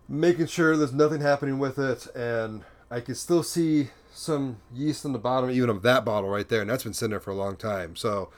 [0.08, 5.12] making sure there's nothing happening with it, and I can still see some yeast on
[5.12, 7.34] the bottom, even of that bottle right there, and that's been sitting there for a
[7.34, 7.96] long time.
[7.96, 8.30] So,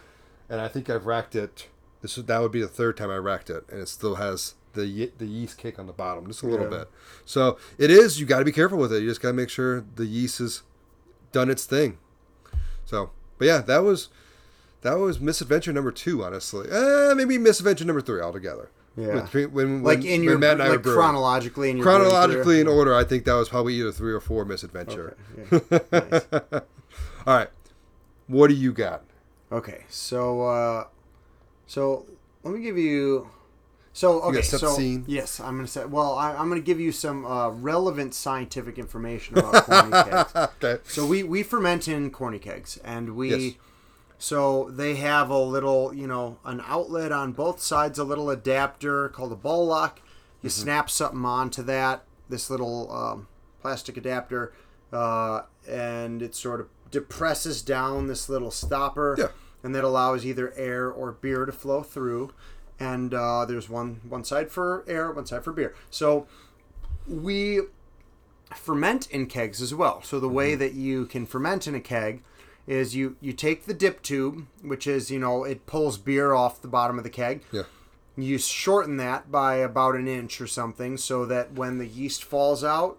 [0.48, 1.68] and I think I've racked it.
[2.02, 4.86] This that would be the third time I racked it, and it still has the
[4.86, 6.78] ye- the yeast cake on the bottom, just a little Yeah.
[6.80, 6.88] bit.
[7.24, 8.20] So it is.
[8.20, 9.02] You got to be careful with it.
[9.02, 10.62] You just got to make sure the yeast has
[11.32, 11.98] done its thing.
[12.84, 14.08] So, but yeah, that was
[14.82, 16.22] that was misadventure number two.
[16.22, 18.70] Honestly, uh, maybe misadventure number three altogether.
[18.96, 19.14] Yeah.
[19.14, 20.98] With, when, when, Like in your Matt and I like brewing.
[20.98, 24.44] chronologically in your chronologically in order, I think that was probably either three or four
[24.44, 25.16] misadventure.
[25.52, 25.60] Okay,
[25.92, 26.00] yeah.
[26.10, 26.22] Nice.
[27.26, 27.48] All right,
[28.28, 29.02] what do you got?
[29.50, 30.86] Okay, so uh,
[31.66, 32.06] so
[32.42, 33.30] let me give you.
[33.92, 35.04] So okay, gonna set the so scene?
[35.06, 35.84] yes, I'm gonna say.
[35.84, 40.34] Well, I, I'm gonna give you some uh, relevant scientific information about corny kegs.
[40.62, 40.82] Okay.
[40.84, 43.30] So we we ferment in corny kegs, and we.
[43.30, 43.54] Yes.
[44.18, 49.08] So they have a little, you know, an outlet on both sides, a little adapter
[49.10, 50.00] called a ball lock.
[50.42, 50.62] You Mm-hmm.
[50.62, 53.28] snap something onto that, this little um,
[53.62, 54.52] plastic adapter,
[54.92, 59.28] uh, and it sort of depresses down this little stopper, Yeah.
[59.62, 62.32] and that allows either air or beer to flow through.
[62.78, 65.74] And uh, there's one one side for air, one side for beer.
[65.90, 66.26] So
[67.08, 67.60] we
[68.54, 70.02] ferment in kegs as well.
[70.02, 70.36] So the Mm-hmm.
[70.36, 72.22] way that you can ferment in a keg
[72.66, 76.62] is you you take the dip tube, which is you know it pulls beer off
[76.62, 77.42] the bottom of the keg.
[77.52, 77.62] Yeah.
[78.16, 82.62] You shorten that by about an inch or something, so that when the yeast falls
[82.62, 82.96] out,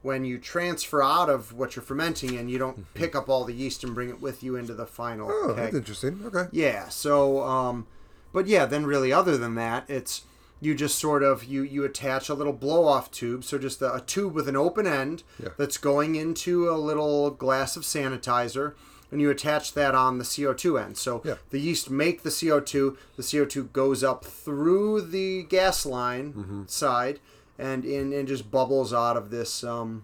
[0.00, 3.52] when you transfer out of what you're fermenting in, you don't pick up all the
[3.52, 5.50] yeast and bring it with you into the final Mm-hmm.
[5.50, 5.64] Oh, keg.
[5.64, 6.20] that's interesting.
[6.24, 6.44] Okay.
[6.50, 6.88] Yeah.
[6.88, 7.86] So, um,
[8.32, 10.22] but yeah, then really, other than that, it's
[10.60, 13.94] you just sort of you you attach a little blow off tube, so just a,
[13.96, 15.50] a tube with an open end Yeah.
[15.58, 18.72] that's going into a little glass of sanitizer.
[19.10, 20.98] And you attach that on the CO2 end.
[20.98, 21.36] So Yeah.
[21.50, 22.96] the yeast make the CO2.
[23.16, 26.62] The CO2 goes up through the gas line Mm-hmm.
[26.66, 27.20] side
[27.58, 30.02] and in and just bubbles out of this um,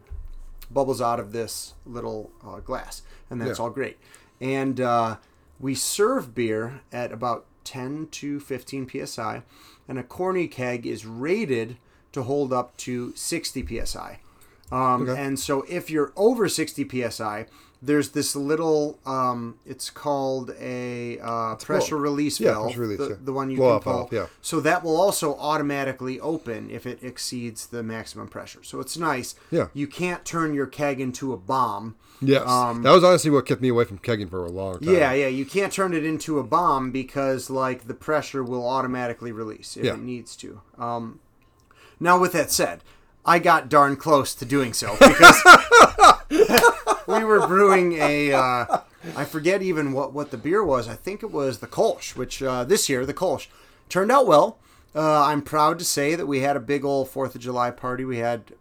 [0.71, 3.65] bubbles out of this little uh, glass, and that's Yeah.
[3.65, 3.99] all great.
[4.41, 5.17] And uh,
[5.61, 9.43] we serve beer at about 10 to 15 psi,
[9.87, 11.77] and a corny keg is rated
[12.13, 14.21] to hold up to 60 psi.
[14.73, 15.21] Um, Okay.
[15.23, 17.47] And so if you're over 60 psi,
[17.85, 23.09] there's this little, um, it's called a uh, pressure release yeah, valve, pressure release, the,
[23.11, 23.17] yeah.
[23.21, 24.09] the one you Blow can pull.
[24.11, 24.27] yeah.
[24.41, 28.63] So that will also automatically open if it exceeds the maximum pressure.
[28.63, 29.35] So it's nice.
[29.51, 29.69] Yeah.
[29.75, 31.97] You can't turn your keg into a bomb.
[32.21, 32.49] Yes.
[32.49, 34.95] Um, that was honestly what kept me away from kegging for a long time.
[34.95, 35.29] Yeah, yeah.
[35.29, 39.85] You can't turn it into a bomb because like the pressure will automatically release if
[39.85, 39.95] Yeah.
[39.95, 40.63] it needs to.
[40.79, 41.21] Um,
[42.01, 42.83] now, with that said,
[43.27, 45.41] I got darn close to doing so because
[46.31, 48.33] we were brewing a.
[48.33, 48.79] Uh,
[49.17, 50.89] I forget even what what the beer was.
[50.89, 53.49] I think it was the Kolsch, which uh, this year the Kolsch
[53.89, 54.59] turned out well.
[54.95, 58.05] Uh, I'm proud to say that we had a big old Fourth of July party.
[58.05, 58.53] We had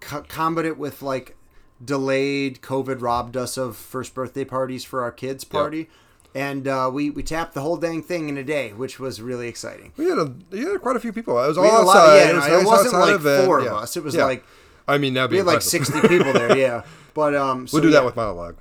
[0.00, 1.36] co- combat it with like
[1.84, 5.88] delayed COVID robbed us of first birthday parties for our kids party.
[6.36, 9.46] And uh, we, we tapped the whole dang thing in a day, which was really
[9.46, 9.92] exciting.
[9.96, 11.40] We had, a, you had quite a few people.
[11.42, 12.16] It was We all a lot- outside.
[12.16, 13.46] yeah, it, was it wasn't outside like event.
[13.46, 13.74] four of Yeah.
[13.74, 13.96] us.
[13.96, 14.24] It was Yeah.
[14.24, 14.44] like-
[14.86, 16.82] I mean, that'd be We had like 60 people there, yeah.
[17.14, 18.56] But um, so We'll do yeah, that with monologue.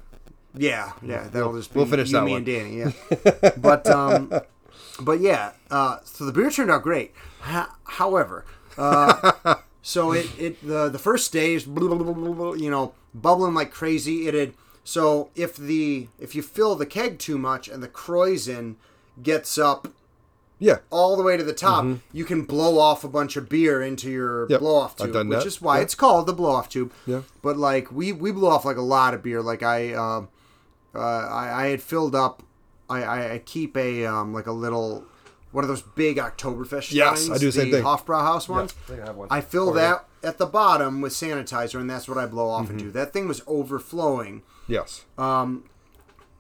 [0.55, 2.38] Yeah, yeah, that'll just be we'll finish you, that me, one.
[2.38, 2.77] and Danny.
[2.77, 2.91] Yeah,
[3.57, 4.31] but um,
[5.01, 5.53] but yeah.
[5.71, 7.13] Uh, so the beer turned out great.
[7.41, 8.45] Ho- however,
[8.77, 12.69] uh, so it, it the the first day is blah, blah, blah, blah, blah, you
[12.69, 14.27] know bubbling like crazy.
[14.27, 18.75] It had so if the if you fill the keg too much and the Krausen
[19.23, 19.88] gets up
[20.59, 20.77] Yeah.
[20.91, 24.09] all the way to the top, you can blow off a bunch of beer into
[24.09, 24.51] your Mm-hmm.
[24.53, 25.45] Yep, blow off tube, which that.
[25.45, 25.83] is why Yeah.
[25.83, 26.91] it's called the blow off tube.
[27.05, 27.21] Yeah.
[27.41, 29.41] But like we we blew off like a lot of beer.
[29.41, 30.29] Like I um
[30.95, 32.43] uh, I, I had filled up.
[32.89, 35.05] I, I, I keep a um like a little
[35.51, 36.91] one of those big Oktoberfest.
[36.93, 37.83] Yes, steins, I do the same thing.
[37.83, 38.73] Hofbrauhaus ones.
[38.85, 39.27] I think I have one.
[39.31, 42.65] I fill Over that at the bottom with sanitizer, and that's what I blow off
[42.67, 42.79] Mm-hmm.
[42.79, 42.91] into.
[42.91, 45.03] That thing was overflowing Yes.
[45.17, 45.65] Um,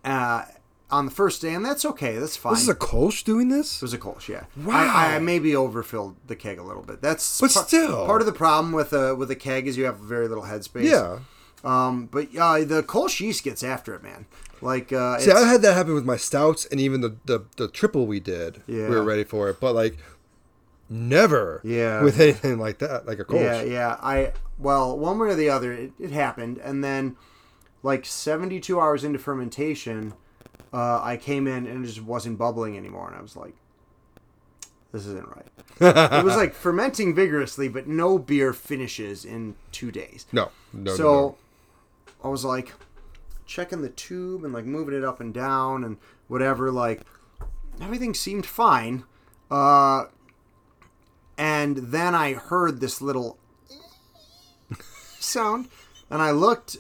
[0.05, 0.45] uh,
[0.93, 2.17] on the first day, and that's okay.
[2.17, 2.53] That's fine.
[2.53, 3.77] this is a Kolsch doing this?
[3.77, 4.45] It was a Kolsch, yeah.
[4.55, 4.73] Wow.
[4.75, 7.01] I, I maybe overfilled the keg a little bit.
[7.01, 8.05] That's But par- still.
[8.05, 10.83] part of the problem with a with a keg is you have very little headspace.
[10.89, 11.19] Yeah.
[11.63, 14.25] Um, but uh, the Kolsch yeast gets after it, man.
[14.61, 17.67] Like uh, See, I had that happen with my stouts and even the, the, the
[17.67, 18.61] triple we did.
[18.67, 18.89] Yeah.
[18.89, 19.59] We were ready for it.
[19.59, 19.97] But, like,
[20.89, 22.03] never Yeah.
[22.03, 23.41] with anything like that, like a Kolsch.
[23.41, 23.97] Yeah, yeah.
[24.01, 27.15] I well, one way or the other, it, it happened, and then
[27.81, 30.13] like seventy two hours into fermentation,
[30.73, 33.53] uh, I came in and it just wasn't bubbling anymore, and I was like,
[34.91, 35.47] "This isn't right."
[36.19, 40.25] it was like fermenting vigorously, but no beer finishes in two days.
[40.31, 40.49] No.
[40.73, 41.37] No, so no, no.
[42.23, 42.73] I was like
[43.45, 46.71] checking the tube and like moving it up and down and whatever.
[46.71, 47.01] Like
[47.81, 49.03] everything seemed fine
[49.51, 50.05] Uh,
[51.37, 53.37] and then I heard this little
[55.19, 55.67] sound,
[56.09, 56.77] and I looked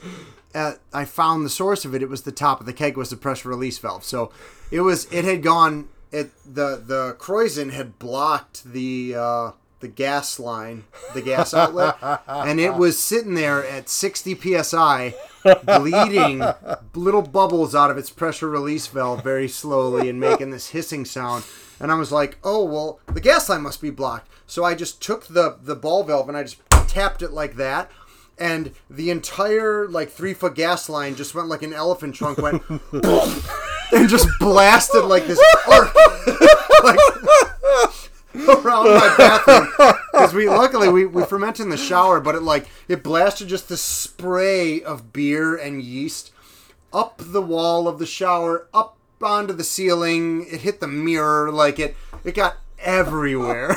[0.53, 0.79] at.
[0.93, 2.01] I found the source of it.
[2.01, 4.03] It was the top of the keg was the pressure release valve.
[4.03, 4.31] So
[4.71, 5.05] it was.
[5.11, 5.89] It had gone.
[6.11, 9.15] It the the Krausen had blocked the.
[9.15, 9.51] Uh,
[9.83, 15.13] the gas line, the gas outlet, and it was sitting there at 60 psi,
[15.65, 16.41] bleeding
[16.95, 21.43] little bubbles out of its pressure release valve very slowly and making this hissing sound.
[21.81, 25.01] And I was like, "Oh well, the gas line must be blocked." So I just
[25.01, 27.91] took the the ball valve and I just tapped it like that,
[28.43, 32.61] and the entire like three foot gas line just went like an elephant trunk went,
[32.69, 35.95] and just blasted like this arc.
[36.83, 36.99] like,
[38.35, 39.71] around my bathroom
[40.11, 43.69] because we luckily we, we ferment in the shower but it like it blasted just
[43.69, 46.31] the spray of beer and yeast
[46.91, 51.77] up the wall of the shower up onto the ceiling it hit the mirror like
[51.77, 53.75] it it got everywhere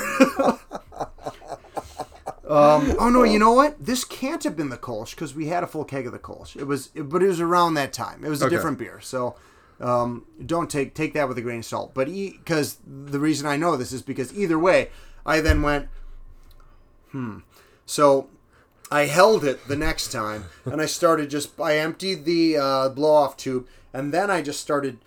[2.48, 5.62] um, oh no you know what this can't have been the kolsch because we had
[5.64, 8.24] a full keg of the kolsch it was it, but it was around that time
[8.24, 8.54] it was a Okay.
[8.54, 9.34] different beer so
[9.80, 11.92] um, don't take take that with a grain of salt.
[11.92, 14.88] But because the reason I know this is because either way,
[15.26, 15.88] I then went,
[17.10, 17.40] hmm.
[17.84, 18.28] So
[18.90, 23.12] I held it the next time, and I started just I emptied the uh, blow
[23.14, 24.98] off tube, and then I just started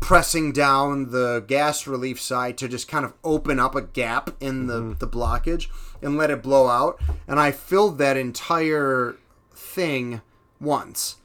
[0.00, 4.66] pressing down the gas relief side to just kind of open up a gap in
[4.66, 5.68] the, the blockage
[6.02, 7.00] and let it blow out.
[7.28, 9.16] And I filled that entire
[9.54, 10.20] thing
[10.60, 11.16] once.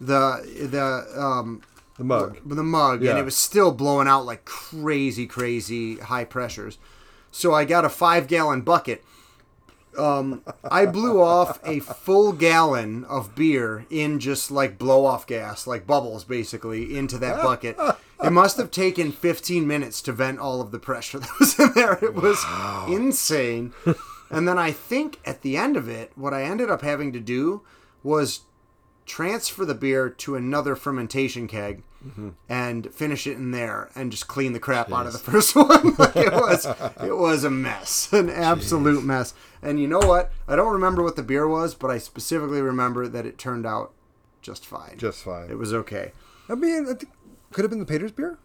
[0.00, 1.62] The the um,
[1.96, 2.38] The mug.
[2.44, 3.10] with the mug, Yeah.
[3.10, 6.78] and it was still blowing out like crazy, crazy high pressures.
[7.30, 9.04] So I got a five gallon bucket.
[9.96, 15.68] Um, I blew off a full gallon of beer in just like blow off gas,
[15.68, 17.76] like bubbles basically, into that bucket.
[18.22, 21.72] It must have taken 15 minutes to vent all of the pressure that was in
[21.74, 21.92] there.
[22.02, 22.44] It was
[22.88, 23.72] insane.
[24.34, 27.20] And then I think at the end of it, what I ended up having to
[27.20, 27.62] do
[28.02, 28.40] was
[29.06, 32.30] transfer the beer to another fermentation keg mm-hmm.
[32.48, 35.94] and finish it in there and just clean the crap out of the first one.
[35.98, 36.66] Like, it was
[37.02, 39.34] it was a mess, an absolute mess.
[39.62, 40.30] And you know what?
[40.46, 43.92] I don't remember what the beer was, but I specifically remember that it turned out
[44.42, 44.96] just fine.
[44.98, 45.50] Just fine.
[45.50, 46.12] it was okay.
[46.48, 47.10] I mean, I think
[47.52, 48.38] could have been the Pater's beer.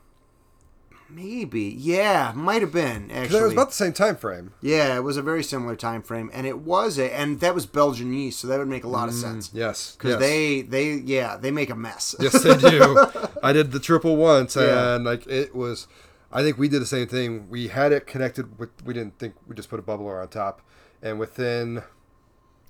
[1.11, 4.53] Maybe, yeah, might have been Because it was about the same time frame.
[4.61, 7.65] yeah, it was a very similar time frame, and it was a, and that was
[7.65, 9.49] Belgian yeast, so that would make a lot of mm, sense.
[9.53, 10.19] Yes, because yes.
[10.19, 12.15] they they yeah they make a mess.
[12.19, 13.07] Yes, they do.
[13.43, 14.95] I did the triple once, Yeah.
[14.95, 15.87] and like it was.
[16.31, 17.49] I think we did the same thing.
[17.49, 18.69] We had it connected with.
[18.85, 20.61] We didn't think we just put a bubbler on top,
[21.01, 21.81] and within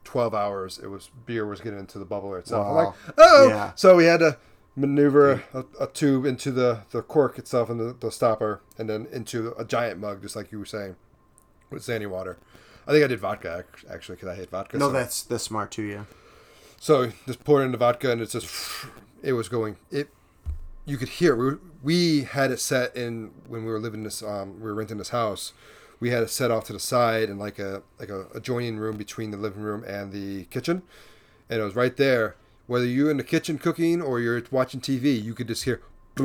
[0.05, 2.65] twelve hours, it was beer was getting into the bubbler itself.
[2.67, 2.85] I'm Wow.
[2.85, 3.71] like, oh, Yeah.
[3.75, 4.37] so we had to
[4.75, 9.07] maneuver a, a tube into the the cork itself and the, the stopper, and then
[9.11, 10.95] into a giant mug, just like you were saying,
[11.69, 12.37] with sandy water.
[12.87, 14.77] I think I did vodka actually because I hate vodka.
[14.77, 15.83] no, so- that's that's smart too.
[15.83, 16.03] Yeah.
[16.79, 18.49] so just pour it in the vodka, and it's just
[19.21, 19.77] it was going.
[19.91, 20.09] It
[20.85, 21.35] you could hear.
[21.35, 24.23] We, we had it set in when we were living this.
[24.23, 25.53] Um, we were renting this house.
[25.99, 28.97] We had it set off to the side in like a like a adjoining room
[28.97, 30.81] between the living room and the kitchen,
[31.49, 32.35] and it was right there.
[32.69, 35.81] Whether you're in the kitchen cooking or you're watching TV, you could just hear.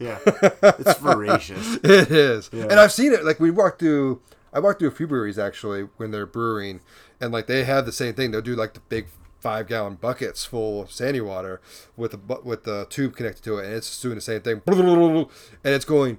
[0.00, 1.76] Yeah, it's voracious.
[1.84, 3.24] It is, and I've seen it.
[3.24, 4.20] Like we walked through,
[4.52, 6.80] I walked through a few breweries actually when they're brewing,
[7.20, 8.32] and like they have the same thing.
[8.32, 9.06] They'll do like the big
[9.38, 11.60] five gallon buckets full of sandy water
[11.96, 14.60] with the bu- with the tube connected to it, and it's doing the same thing,
[14.66, 16.18] and it's going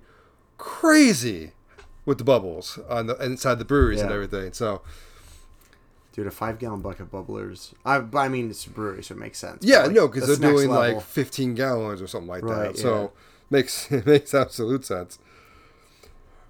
[0.58, 1.52] crazy
[2.06, 4.54] with the bubbles on the inside the breweries and everything.
[4.54, 4.82] So
[6.14, 7.74] Dude, a five gallon bucket bubblers.
[7.84, 9.64] I, I mean, it's a brewery, so it makes sense.
[9.66, 10.98] yeah, like, no, because they're doing level.
[10.98, 12.78] like fifteen gallons or something like Right, that.
[12.78, 13.08] So yeah.
[13.50, 15.18] makes it makes absolute sense.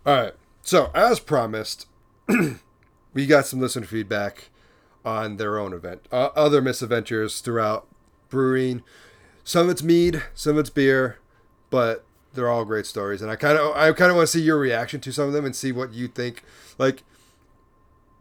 [0.06, 0.34] All right.
[0.62, 1.88] So as promised,
[3.14, 4.50] we got some listener feedback
[5.06, 7.88] on their own event, uh, other misadventures throughout
[8.30, 8.84] brewing.
[9.44, 11.20] Some of it's mead, some of it's beer,
[11.70, 13.22] but they're all great stories.
[13.22, 15.34] And I kind of I kind of want to see your reaction to some of
[15.34, 16.44] them and see what you think.
[16.78, 17.04] Like,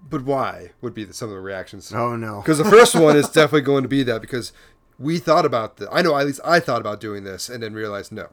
[0.08, 1.92] but why would be the, some of the reactions?
[1.92, 2.40] Oh no.
[2.40, 4.52] Because the first one is definitely going to be that because
[4.98, 5.88] we thought about the.
[5.90, 8.28] I know at least I thought about doing this and then realized no.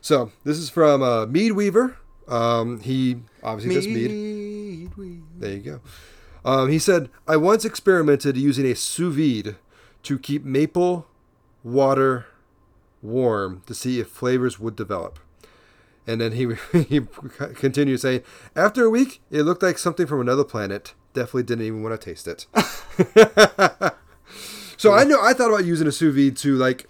[0.00, 1.96] So this is from uh, Mead Weaver.
[2.28, 4.90] Um, he obviously does mead.
[5.38, 5.80] There you go.
[6.44, 9.56] Um, he said, I once experimented using a sous vide
[10.02, 11.06] to keep maple
[11.62, 12.26] water
[13.00, 15.18] warm to see if flavors would develop.
[16.06, 16.48] And then he,
[16.88, 17.00] he
[17.54, 18.22] continued saying,
[18.56, 20.94] After a week, it looked like something from another planet.
[21.14, 22.46] Definitely didn't even want to taste it.
[24.76, 26.88] so I know I thought about using a sous vide to like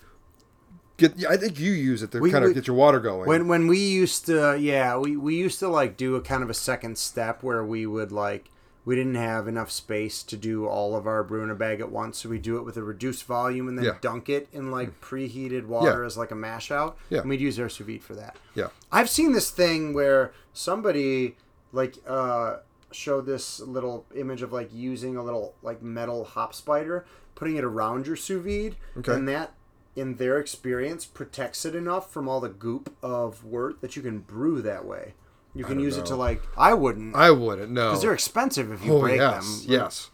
[0.97, 1.19] get.
[1.19, 3.27] yeah, I think you use it to We- kind of we- get your water going.
[3.29, 6.51] When when we used to yeah, we, we used to like do a kind of
[6.51, 8.51] a second step where we would like
[8.85, 11.91] we didn't have enough space to do all of our brew in a bag at
[11.93, 13.99] once, so we do it with a reduced volume and then Yeah.
[14.01, 16.07] dunk it in like preheated water Yeah.
[16.07, 16.97] as like a mash out.
[17.09, 17.21] Yeah.
[17.21, 18.37] And we'd use our sous vide for that.
[18.55, 18.69] yeah.
[18.91, 21.37] I've seen this thing where somebody
[21.73, 22.57] like uh
[22.91, 27.65] showed this little image of like using a little like metal hop spider, putting it
[27.65, 29.13] around your sous vide, Okay.
[29.15, 29.55] and that
[29.95, 34.19] in their experience protects it enough from all the goop of wort that you can
[34.19, 35.15] brew that way.
[35.55, 38.85] You can use it to like I wouldn't I wouldn't no because they're expensive if
[38.85, 39.73] you oh break yes, them.
[39.73, 40.11] yes,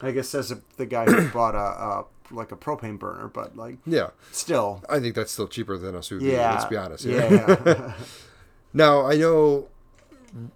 [0.00, 3.56] I guess as a, the guy who bought a, a like a propane burner, but
[3.56, 4.10] like yeah.
[4.32, 6.32] still, I think that's still cheaper than a sous vide.
[6.32, 6.52] yeah.
[6.52, 7.04] Let's be honest.
[7.04, 7.56] here.
[7.64, 7.94] Yeah.
[8.74, 9.68] Now I know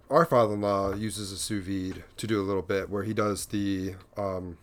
[0.09, 3.93] our father-in-law uses a sous vide to do a little bit where he does the
[4.17, 4.57] um,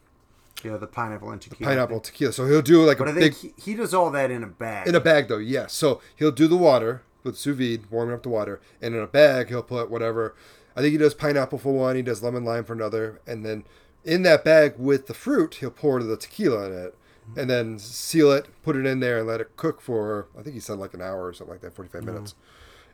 [0.65, 1.71] yeah, the pineapple and tequila.
[1.71, 2.33] pineapple tequila.
[2.33, 4.43] So he'll do like But a I big think he, he does all that in
[4.43, 4.89] a bag.
[4.89, 5.39] in a bag though.
[5.39, 5.73] Yes.
[5.73, 9.07] So he'll do the water with sous vide, warming up the water, and in a
[9.09, 10.35] bag he'll put whatever.
[10.77, 11.97] I think he does pineapple for one.
[11.97, 13.65] He does lemon lime for another, and then
[14.05, 16.95] in that bag with the fruit, he'll pour the tequila in it,
[17.37, 20.27] and then seal it, put it in there, and let it cook for.
[20.39, 22.35] I think he said like an hour or something like that, forty five minutes,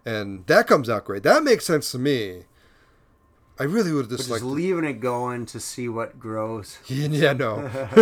[0.07, 1.23] and that comes out great.
[1.25, 2.45] That makes sense to me.
[3.59, 4.43] I really would have just just like.
[4.43, 6.79] leaving it going to see what grows.
[6.89, 7.69] Yeah, no.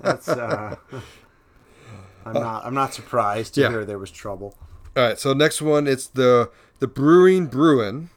[0.00, 0.76] That's uh,
[2.24, 3.70] I'm not I'm not surprised to Yeah.
[3.70, 4.56] hear there was trouble.
[4.96, 8.08] All right, so next one it's the the Brewing Bruin,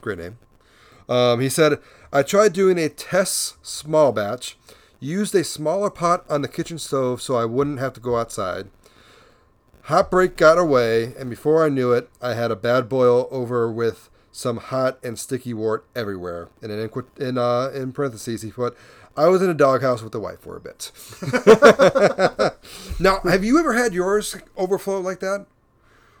[0.00, 0.38] great name.
[1.06, 1.78] Um, he said,
[2.10, 4.56] "I tried doing a test small batch,
[4.98, 8.70] used a smaller pot on the kitchen stove so I wouldn't have to go outside.
[9.82, 13.70] Hot break got away, and before I knew it, I had a bad boil over
[13.70, 16.48] with some hot and sticky wort everywhere.
[16.62, 18.74] And in in uh, in parentheses, he put."
[19.14, 20.90] I was in a doghouse with the wife for a bit.
[22.98, 25.44] now, have you ever had yours overflow like that?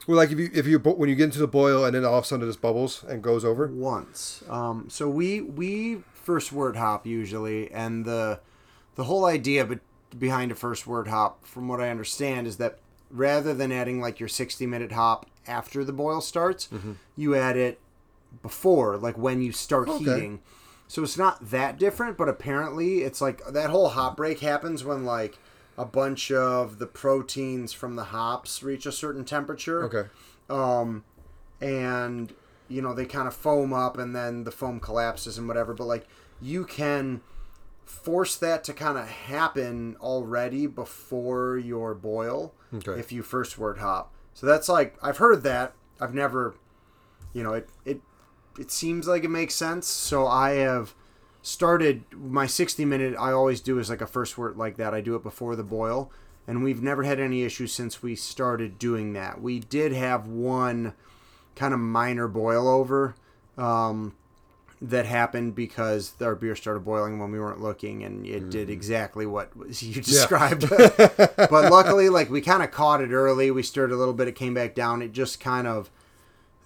[0.06, 2.18] Well, like if you if you when you get into the boil and then all
[2.18, 3.66] of a sudden it just bubbles and goes over.
[3.68, 8.40] Once, um, so we we first wort hop usually, and the
[8.96, 9.78] the whole idea but
[10.18, 12.78] behind a first wort hop, from what I understand, is that
[13.10, 16.92] rather than adding like your 60 minute hop after the boil starts, Mm-hmm.
[17.16, 17.78] you add it
[18.42, 20.04] before, like when you start Okay.
[20.04, 20.40] heating.
[20.88, 25.04] So it's not that different, but apparently it's like that whole hop break happens when
[25.04, 25.38] like
[25.78, 30.08] a bunch of the proteins from the hops reach a certain temperature Okay.
[30.50, 31.04] um,
[31.60, 32.32] and
[32.68, 35.84] you know they kind of foam up and then the foam collapses and whatever but
[35.86, 36.06] like
[36.40, 37.20] you can
[37.84, 42.98] force that to kind of happen already before your boil Okay.
[42.98, 46.54] if you first wort hop so that's like i've heard that i've never
[47.34, 48.00] you know it it
[48.58, 50.94] it seems like it makes sense so i have
[51.42, 54.94] started my 60 minute i always do is like a first wort like that.
[54.94, 56.10] I do it before the boil
[56.46, 59.40] and we've never had any issues since we started doing that.
[59.40, 60.94] We did have one
[61.54, 63.14] kind of minor boil over
[63.56, 64.14] um,
[64.80, 69.26] that happened because our beer started boiling when we weren't looking and it did exactly
[69.26, 69.50] what
[69.82, 70.68] you described.
[71.52, 73.50] But luckily like we kind of caught it early.
[73.50, 75.02] We stirred a little bit it came back down.
[75.02, 75.90] It just kind of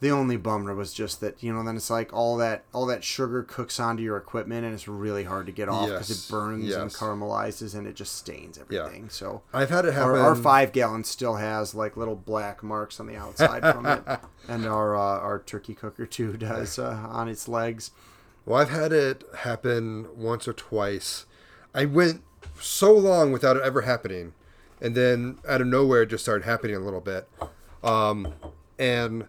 [0.00, 3.02] the only bummer was just that you know then it's like all that all that
[3.02, 6.30] sugar cooks onto your equipment and it's really hard to get off because Yes, it
[6.30, 10.10] burns and caramelizes and it just stains everything so I've had it happen.
[10.10, 14.02] our, our five gallon still has like little black marks on the outside from it,
[14.48, 17.90] and our uh, our turkey cooker too does uh, on its legs.
[18.44, 21.26] Well, I've had it happen once or twice.
[21.74, 22.22] I went
[22.60, 24.34] so long without it ever happening,
[24.80, 27.28] and then out of nowhere, it just started happening a little bit.
[27.82, 28.34] Um,
[28.78, 29.26] and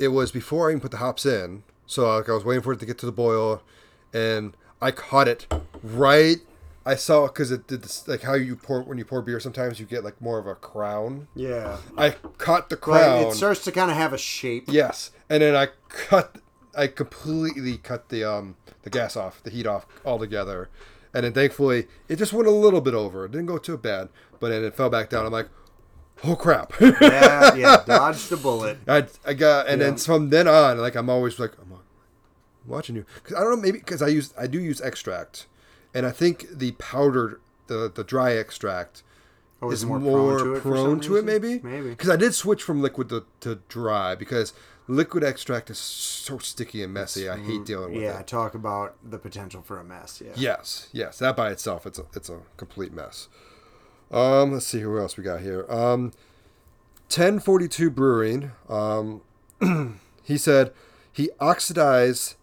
[0.00, 2.72] it was before I even put the hops in, so like I was waiting for
[2.72, 3.62] it to get to the boil,
[4.12, 5.46] and I caught it
[5.82, 6.38] right.
[6.86, 9.38] I saw because it did this, like how you pour when you pour beer.
[9.38, 11.28] Sometimes you get like more of a crown.
[11.36, 13.26] Yeah, I caught the but crown.
[13.26, 14.64] it starts to kind of have a shape.
[14.68, 16.36] Yes, and then I cut.
[16.74, 20.70] I completely cut the um the gas off, the heat off altogether,
[21.12, 23.26] and then thankfully it just went a little bit over.
[23.26, 24.08] It didn't go too bad,
[24.40, 25.26] but then it fell back down.
[25.26, 25.50] I'm like,
[26.24, 26.72] oh crap!
[26.80, 28.78] yeah, yeah, dodged a bullet.
[28.86, 31.78] I, I got, and then from then on, like I'm always like I'm
[32.66, 35.46] watching you because I don't know maybe because I use I do use extract,
[35.94, 39.02] and I think the powdered the the dry extract
[39.62, 41.60] Oh, is more more, prone to it prone to it, maybe.
[41.62, 41.90] Maybe.
[41.90, 44.54] because I did switch from liquid to, to dry because
[44.88, 47.28] liquid extract is so sticky and messy.
[47.28, 48.26] I hate dealing with Yeah, it.
[48.26, 50.22] talk about the potential for a mess.
[50.24, 50.32] Yeah.
[50.34, 53.28] Yes, yes, that by itself, it's a it's a complete mess.
[54.10, 55.64] Um, let's see who else we got here.
[55.68, 56.12] Um,
[57.08, 58.52] ten forty two Brewing.
[58.68, 59.22] Um,
[60.24, 60.72] he said
[61.12, 62.34] he oxidized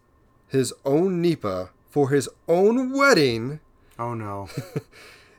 [0.48, 3.60] his own NEIPA for his own wedding.
[4.00, 4.50] Oh no.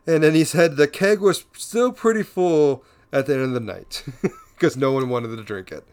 [0.06, 3.60] And then he said the keg was still pretty full at the end of the
[3.60, 4.02] night
[4.54, 5.84] because no one wanted to drink it.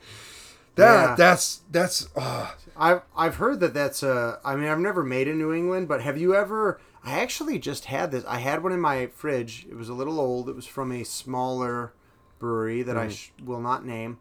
[0.76, 1.16] That Yeah.
[1.18, 4.40] that's that's uh, I've I've heard that that's a.
[4.46, 6.80] I mean, I've never made in New England, but have you ever?
[7.06, 8.26] I actually just had this.
[8.26, 9.68] I had one in my fridge.
[9.70, 10.50] It was a little old.
[10.50, 11.94] It was from a smaller
[12.40, 13.00] brewery that Mm.
[13.00, 14.18] I sh- will not name,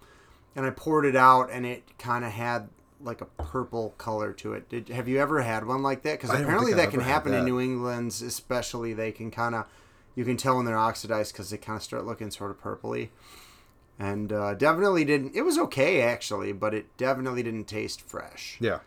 [0.54, 2.68] and I poured it out, and it kind of had
[3.00, 4.68] like a purple color to it.
[4.68, 6.20] Did have you ever had one like that?
[6.20, 7.44] Because apparently I've that can happen in.
[7.44, 8.92] New England's, especially.
[8.94, 9.66] They can kind of,
[10.14, 13.08] you can tell when they're oxidized because they kind of start looking sort of purpley.
[13.98, 15.34] And uh, definitely didn't.
[15.36, 18.56] It was okay actually, but it definitely didn't taste fresh.
[18.60, 18.80] yeah,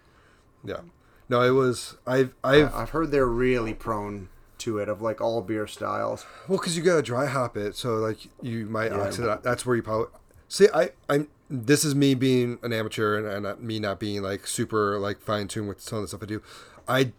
[0.63, 0.81] yeah.
[1.29, 5.41] No, it was I've I've I've heard they're really prone to it, of like all
[5.41, 6.25] beer styles.
[6.47, 9.01] Well, because you gotta dry hop it, so like you might Yeah.
[9.01, 9.39] oxidize.
[9.43, 10.07] That's where you probably
[10.47, 10.67] see.
[10.73, 11.27] I I'm.
[11.49, 15.21] This is me being an amateur and, and not, me not being like super like
[15.21, 16.41] fine tuned with some of the stuff I do.
[16.87, 17.11] I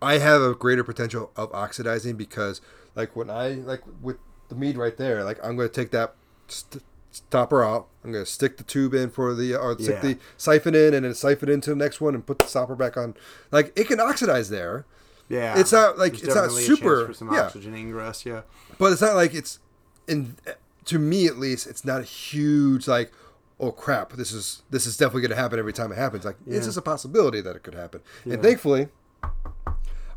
[0.00, 2.60] I have a greater potential of oxidizing because
[2.94, 4.16] like when I like with
[4.48, 6.14] the mead right there, like I'm gonna take that
[6.48, 7.86] st- stopper out.
[8.04, 10.00] I'm gonna stick the tube in for the or stick Yeah.
[10.00, 12.96] the siphon in and then siphon into the next one and put the stopper back
[12.96, 13.14] on.
[13.50, 14.84] Like it can oxidize there.
[15.28, 17.42] Yeah, It's not like- There's it's not super- for some yeah.
[17.46, 18.24] oxygen ingress.
[18.24, 18.42] Yeah,
[18.78, 19.58] but it's not like it's
[20.06, 20.36] in
[20.84, 23.10] to me at least it's not a huge like
[23.58, 26.36] oh crap this is this is definitely going to happen every time it happens like
[26.46, 26.60] it's Yeah.
[26.60, 28.34] just a possibility that it could happen Yeah.
[28.34, 28.88] and thankfully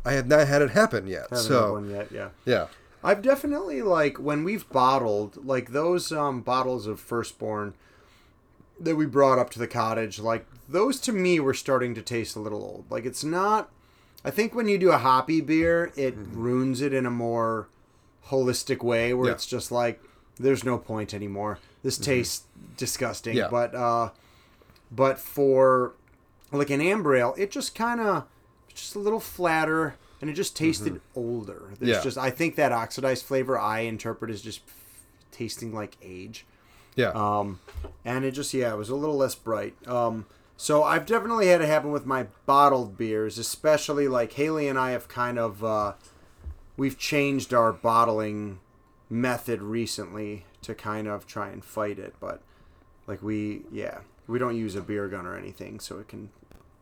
[0.04, 2.08] i have not had it happen yet haven't had so one yet.
[2.12, 2.66] Yeah, yeah
[3.02, 7.74] I've definitely like when we've bottled like those um, bottles of Firstborn
[8.78, 10.18] that we brought up to the cottage.
[10.18, 12.84] Like those to me were starting to taste a little old.
[12.90, 13.70] Like it's not.
[14.24, 17.68] I think when you do a hoppy beer, it ruins it in a more
[18.28, 19.26] holistic way where Mm-hmm.
[19.28, 19.32] Yeah.
[19.34, 20.02] it's just like
[20.38, 21.58] there's no point anymore.
[21.82, 22.44] This tastes
[22.76, 23.32] disgusting.
[23.36, 23.38] Mm-hmm.
[23.44, 23.48] Yeah.
[23.50, 24.10] But uh,
[24.90, 25.94] but for
[26.52, 28.24] like an amber ale, it just kind of
[28.74, 31.70] just a little flatter and it just tasted older.
[31.78, 31.86] There's Mm-hmm.
[31.88, 32.00] Yeah.
[32.02, 34.60] just I think that oxidized flavor I interpret as just
[35.32, 36.44] tasting like age.
[36.96, 37.60] yeah Um,
[38.04, 39.74] and it just yeah, it was a little less bright.
[39.88, 44.78] Um, so I've definitely had it happen with my bottled beers, especially like Haley and
[44.78, 45.94] I have kind of uh,
[46.76, 48.60] we've changed our bottling
[49.08, 52.42] method recently to kind of try and fight it, but
[53.06, 56.28] like we yeah we don't use a beer gun or anything, so it can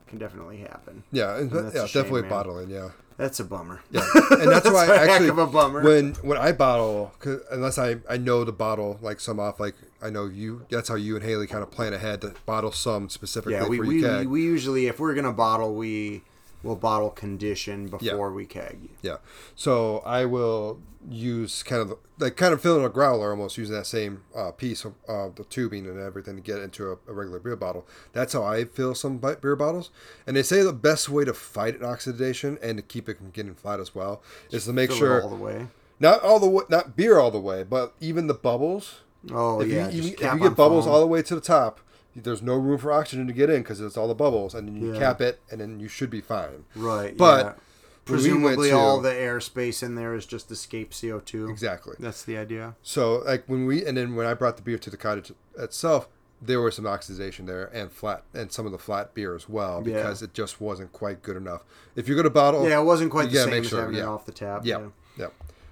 [0.08, 1.04] can definitely happen.
[1.12, 2.30] yeah and, that's yeah shame, definitely man.
[2.30, 2.88] bottling yeah
[3.18, 3.80] That's a bummer.
[3.90, 4.00] yeah
[4.30, 5.82] and that's, why a heck actually of a bummer.
[5.82, 9.74] when when i bottle 'cause unless i i know the bottle like some off like
[10.00, 13.08] i know you that's how you and haley kind of plan ahead to bottle some
[13.10, 16.22] specifically Yeah, we for we, we usually if we're gonna bottle we
[16.62, 18.90] will bottle condition before we keg.
[19.02, 19.18] Yeah.
[19.54, 23.86] So I will use kind of like kind of filling a growler almost using that
[23.86, 27.38] same uh, piece of uh, the tubing and everything to get into a, a regular
[27.38, 27.86] beer bottle.
[28.12, 29.90] That's how I fill some beer bottles.
[30.26, 33.30] And they say the best way to fight an oxidation and to keep it from
[33.30, 35.68] getting flat as well is to make Fill sure all the way.
[36.00, 39.02] not all the way, not beer all the way, but even the bubbles.
[39.32, 40.94] Oh if yeah, you, just even, if you get bubbles foam.
[40.94, 41.80] all the way to the top,
[42.24, 44.76] there's no room for oxygen to get in because it's all the bubbles, and then
[44.76, 44.98] you Yeah.
[44.98, 46.64] cap it, and then you should be fine.
[46.76, 47.52] right, but yeah.
[47.52, 51.48] when we presumably to- all the airspace in there is just escape CO two.
[51.50, 51.94] Exactly.
[51.98, 52.74] That's the idea.
[52.82, 56.08] So like when we and then when I brought the beer to the cottage itself,
[56.40, 59.82] there was some oxidation there and flat and some of the flat beer as well
[59.84, 59.96] Yeah.
[59.96, 61.64] because it just wasn't quite good enough.
[61.96, 64.02] If you're gonna bottle, Yeah, it wasn't quite the same make as sure, having it
[64.02, 64.64] off the tap.
[64.64, 64.78] yeah,
[65.16, 65.26] Yeah.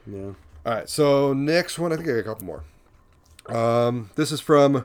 [0.06, 0.16] yeah.
[0.18, 0.26] yeah.
[0.66, 2.64] All right, so next one, I think I got a couple more.
[3.46, 4.84] Um, this is from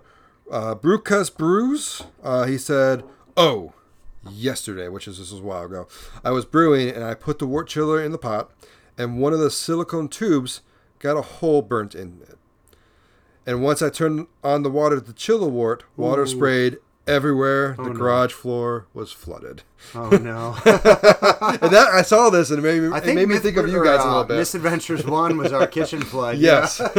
[0.52, 2.04] uh, Brewcus Brews.
[2.24, 3.04] Uh, he said,
[3.36, 3.74] "Oh,
[4.30, 5.88] yesterday, which is this was a while ago,
[6.24, 8.52] I was brewing and I put the wort chiller in the pot,
[8.98, 10.62] and one of the silicone tubes
[11.00, 12.38] got a hole burnt in it.
[13.46, 16.78] And once I turned on the water to chill the wort, water sprayed
[17.08, 17.74] everywhere.
[17.76, 17.94] the no.
[17.94, 19.64] garage floor was flooded.
[19.96, 20.56] Oh no.
[20.64, 23.58] and that I saw this and it made me, I it think made me think
[23.58, 24.38] of you or, guys a uh, little bit.
[24.38, 26.38] Misadventures One was our kitchen flood.
[26.38, 26.80] yes.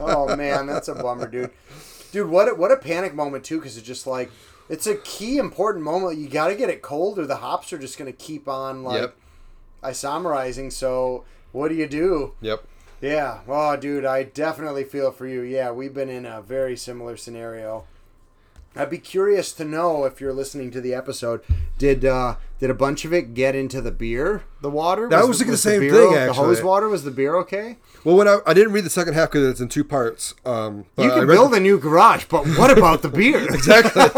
[0.00, 1.50] oh man, that's a bummer, dude.
[2.12, 4.30] Dude, what a, what a panic moment too, because it's just like
[4.68, 6.18] it's a key important moment.
[6.18, 9.00] You got to get it cold, or the hops are just gonna keep on like
[9.02, 9.16] Yep.
[9.82, 10.72] isomerizing.
[10.72, 12.34] So what do you do?
[12.40, 12.64] yep.
[13.00, 15.42] Yeah, well, dude, I definitely feel for you.
[15.42, 17.84] Yeah, we've been in a very similar scenario.
[18.78, 21.42] I'd be curious to know if you're listening to the episode.
[21.78, 25.08] Did uh, did a bunch of it get into the beer, the water?
[25.08, 27.76] That was thinking the same beer thing, o- The hose water was the beer okay?
[28.04, 30.34] Well, when I, I didn't read the second half because it's in two parts.
[30.44, 33.42] Um, but You can build a new garage, but what about the beer?
[33.52, 34.02] exactly.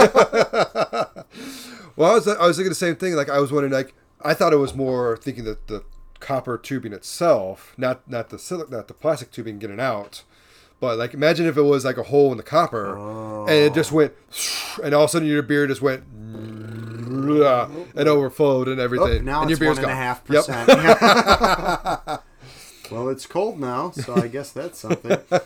[1.97, 3.15] well, I was I was thinking the same thing.
[3.15, 5.83] Like I was wondering, like I thought it was more thinking that the
[6.21, 10.23] copper tubing itself, not not the silic, not the plastic tubing getting out.
[10.81, 12.97] But like, imagine if it was like a hole in the copper,
[13.43, 14.15] and it just went,
[14.83, 19.21] and all of a sudden your beer just went, and overflowed and everything.
[19.21, 20.47] Oh, now and it's your beer's one and a half Yep.
[20.47, 22.21] percent.
[22.91, 25.17] Well, it's cold now, so I guess that's something.
[25.31, 25.41] All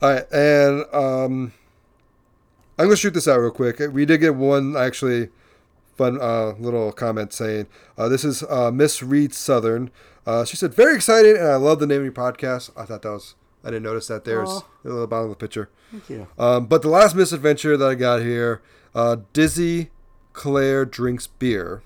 [0.00, 1.52] right, and um,
[2.78, 3.78] I'm gonna shoot this out real quick.
[3.92, 5.28] We did get one actually
[5.98, 7.66] fun uh, little comment saying
[7.98, 9.90] uh, this is uh, Miss Reed Southern.
[10.26, 12.70] Uh, she said very excited, and I love the name of your podcast.
[12.78, 13.34] I thought that was
[13.64, 14.62] I didn't notice that there's Aw.
[14.84, 15.70] a little bottom of the picture.
[15.90, 16.28] Thank you.
[16.38, 18.62] Um, but the last misadventure that I got here,
[18.94, 19.90] uh, Dizzy
[20.32, 21.82] Claire drinks beer.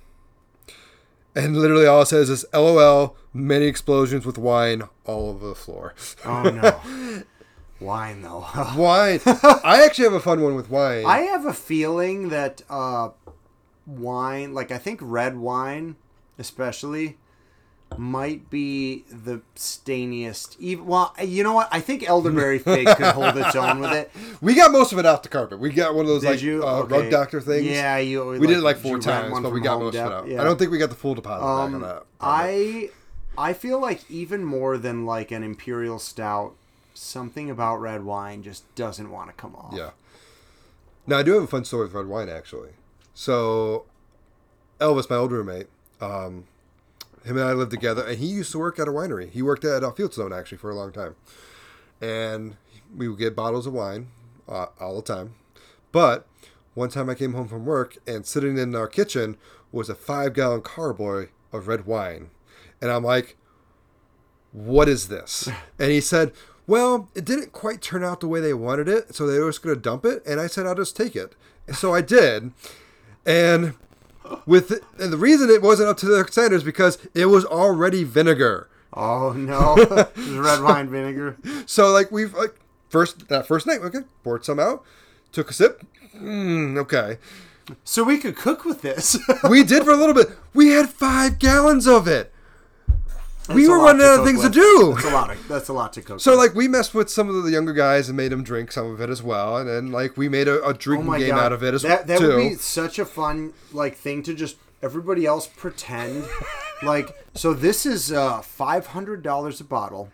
[1.35, 5.95] And literally all it says is LOL, many explosions with wine all over the floor.
[6.25, 7.23] Oh no.
[7.81, 8.47] Wine though.
[8.77, 9.21] wine.
[9.27, 11.05] I actually have a fun one with wine.
[11.05, 13.11] I have a feeling that uh,
[13.85, 15.97] wine, like I think red wine,
[16.39, 17.19] especially,
[17.99, 20.57] might be the stainiest.
[20.61, 21.69] Even well, you know what?
[21.73, 24.11] I think elderberry fig could hold its own with it.
[24.41, 25.59] we got most of it off the carpet.
[25.59, 26.63] We got one of those Did like you?
[26.67, 27.01] uh, Okay.
[27.03, 27.67] rug doctor things.
[27.67, 28.25] Yeah, you.
[28.27, 30.29] We did it like four times, but we got most of it out.
[30.29, 30.41] yeah.
[30.41, 32.05] I don't think we got the full deposit back on Um, that.
[32.21, 32.91] I
[33.37, 36.55] I feel like even more than like an imperial stout,
[36.95, 39.75] something about red wine just doesn't want to come off.
[39.77, 39.91] Yeah.
[41.07, 42.71] Now I do have a fun story with red wine actually.
[43.15, 43.85] So
[44.81, 45.67] Elvis, my old roommate,
[46.01, 46.45] um,
[47.25, 49.31] him and I lived together, and he used to work at a winery.
[49.31, 51.17] He worked at uh, Fieldstone actually for a long time,
[52.01, 52.57] and
[52.95, 54.09] we would get bottles of wine
[54.49, 55.35] uh, all the time.
[55.91, 56.27] But
[56.75, 59.37] one time I came home from work, and sitting in our kitchen
[59.73, 62.31] was a five-gallon carboy of red wine,
[62.81, 63.37] and I'm like,
[64.53, 65.49] "What is this?"
[65.79, 66.33] And he said,
[66.67, 69.63] "Well, it didn't quite turn out the way they wanted it, so they were just
[69.63, 71.35] going to dump it." And I said, "I'll just take it."
[71.73, 72.53] So I did,
[73.25, 73.75] and
[74.47, 78.69] with and the reason it wasn't up to their standards because it was already vinegar.
[78.93, 79.75] Oh no,
[80.15, 81.37] This is red wine vinegar.
[81.67, 82.55] So like we've like
[82.89, 84.85] first that first night, okay, poured some out,
[85.33, 85.83] took a sip.
[86.17, 87.19] Mm, okay,
[87.85, 89.17] So we could cook with this.
[89.49, 90.29] we did for a little bit.
[90.53, 92.33] We had five gallons of it.
[93.49, 94.93] We That's were running out of things to do.
[94.95, 95.31] That's a lot.
[95.31, 96.21] Of, that's a lot to cook.
[96.21, 96.41] So with.
[96.41, 99.01] like we messed with some of the younger guys and made them drink some of
[99.01, 101.45] it as well, and then like we made a, a oh drinking my game god,
[101.47, 102.29] out of it as that that too.
[102.29, 106.25] would be such a fun like thing to just everybody else pretend
[106.83, 107.15] like.
[107.35, 110.11] So this is uh, five hundred dollars a bottle.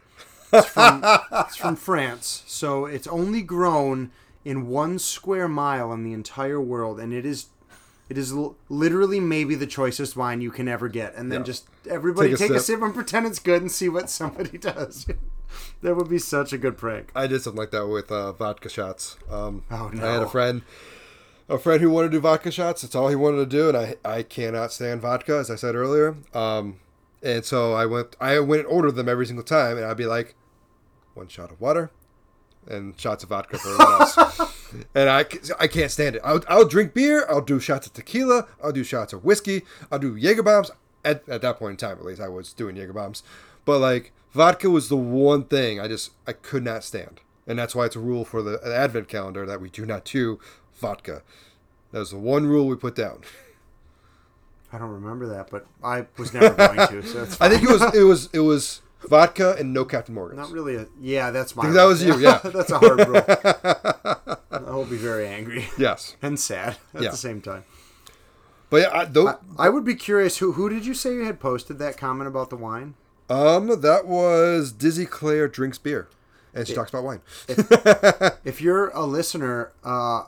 [0.52, 4.10] It's from it's from France, so it's only grown
[4.44, 7.46] in one square mile in the entire world, and it is.
[8.10, 11.44] It is l- literally maybe the choicest wine you can ever get, and then Yeah.
[11.44, 12.62] just everybody Take a take, a, sip.
[12.78, 15.06] sip and pretend it's good and see what somebody does.
[15.82, 17.10] that would be such a good prank.
[17.14, 19.16] I did something like that with uh, vodka shots.
[19.30, 20.04] Um, Oh, no!
[20.06, 20.62] I had a friend,
[21.48, 22.82] a friend who wanted to do vodka shots.
[22.82, 25.74] That's all he wanted to do, and I I cannot stand vodka, as I said
[25.76, 26.16] earlier.
[26.34, 26.80] Um,
[27.22, 30.06] and so I went I went and ordered them every single time, and I'd be
[30.06, 30.34] like,
[31.14, 31.90] one shot of water,
[32.68, 34.54] and shots of vodka for everyone else.
[34.94, 36.22] and I can't stand it.
[36.24, 37.26] I'll, I'll drink beer.
[37.28, 38.46] I'll do shots of tequila.
[38.62, 39.62] I'll do shots of whiskey.
[39.90, 40.70] I'll do Jaeger bombs.
[41.04, 43.22] At, at that point in time, at least, I was doing Jaeger bombs.
[43.64, 47.74] But like vodka was the one thing I just I could not stand, and that's
[47.74, 50.38] why it's a rule for the Advent calendar that we do not do
[50.74, 51.22] vodka.
[51.92, 53.22] That was the one rule we put down.
[54.72, 57.02] I don't remember that, but I was never going to.
[57.02, 60.36] So I think it was it was it was vodka and no Captain Morgan.
[60.38, 61.30] Not really a yeah.
[61.30, 61.68] That's my.
[61.70, 62.38] that was you, yeah.
[62.44, 63.22] that's a hard rule.
[64.50, 67.10] I will be very angry Yes, and sad at Yeah.
[67.10, 67.64] the same time.
[68.68, 70.38] but yeah, I, though, I, I would be curious.
[70.38, 72.94] Who who did you say you had posted that comment about the wine?
[73.28, 76.08] um, that was Dizzy Claire drinks beer,
[76.54, 77.20] and she talks about wine.
[78.44, 80.24] If you're a listener, uh,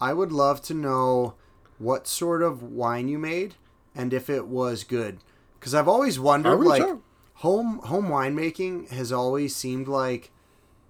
[0.00, 1.34] I would love to know
[1.78, 3.56] what sort of wine you made
[3.94, 5.18] and if it was good.
[5.58, 6.84] Because I've always wondered, like.
[7.36, 10.30] Home home winemaking has always seemed like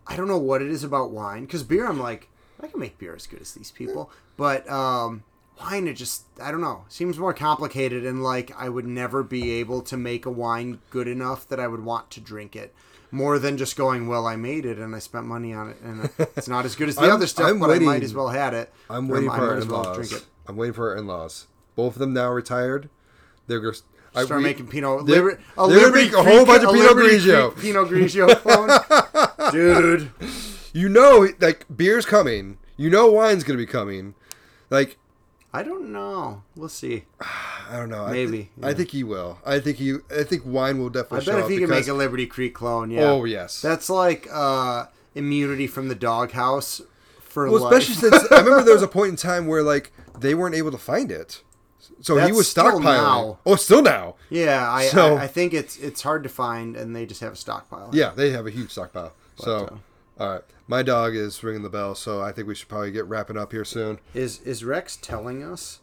[0.06, 1.44] I don't know what it is about wine.
[1.44, 2.28] Because beer, I'm like
[2.62, 5.24] I can make beer as good as these people, but um,
[5.60, 9.52] wine, it just I don't know seems more complicated and like I would never be
[9.52, 12.74] able to make a wine good enough that I would want to drink it.
[13.12, 16.10] More than just going, well, I made it and I spent money on it, and
[16.36, 18.52] it's not as good as the other stuff, I'm but I might as well had
[18.52, 18.72] it.
[18.90, 19.96] I'm waiting for our as well in-laws.
[19.96, 20.26] drink it.
[20.48, 21.46] I'm waiting for our in-laws.
[21.76, 22.90] Both of them now retired.
[23.46, 23.60] They're
[24.16, 25.04] going to Start making Pinot.
[25.06, 27.60] Liber- a they're Liberty a whole bunch of a Pinot Grigio.
[27.60, 30.10] Pinot Grigio clone, dude.
[30.72, 32.58] You know, like beer's coming.
[32.76, 34.14] You know, wine's going to be coming.
[34.70, 34.98] Like
[35.56, 36.42] I don't know.
[36.54, 37.04] We'll see.
[37.20, 38.04] I don't know.
[38.04, 39.38] I Maybe, thi- I, think he will.
[39.44, 39.96] I think he.
[40.14, 41.16] I think wine will definitely.
[41.16, 43.10] I bet show if he can make a Liberty Creek clone, yeah.
[43.10, 43.62] Oh yes.
[43.62, 46.82] That's like uh, immunity from the doghouse
[47.20, 47.72] for well, life.
[47.72, 50.70] especially since I remember there was a point in time where like they weren't able
[50.70, 51.42] to find it,
[52.00, 52.82] so he That's was still stockpiling.
[52.82, 53.38] now.
[53.46, 54.14] Oh, still now.
[54.30, 57.32] yeah, I, So- I I think it's it's hard to find, and they just have
[57.32, 57.90] a stockpile.
[57.92, 59.12] Yeah, they have a huge stockpile.
[59.36, 59.78] so,
[60.18, 62.90] uh, all right, my dog is ringing the bell, so I think we should probably
[62.90, 63.98] get wrapping up here soon.
[64.14, 65.80] Is is Rex telling us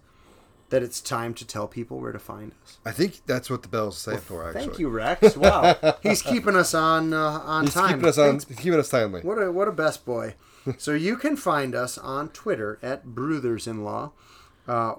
[0.69, 2.77] that it's time to tell people where to find us.
[2.83, 4.47] I think that's what the bell's saying for.
[4.47, 5.37] Actually, Thank you, Rex.
[5.37, 7.89] Wow, he's keeping us on uh, on He's time.
[7.89, 8.39] keeping us on.
[8.39, 9.21] Keeping us timely.
[9.21, 10.33] What a what a best boy.
[10.77, 14.11] so you can find us on Twitter at Brothers-in-Law,
[14.67, 14.93] uh,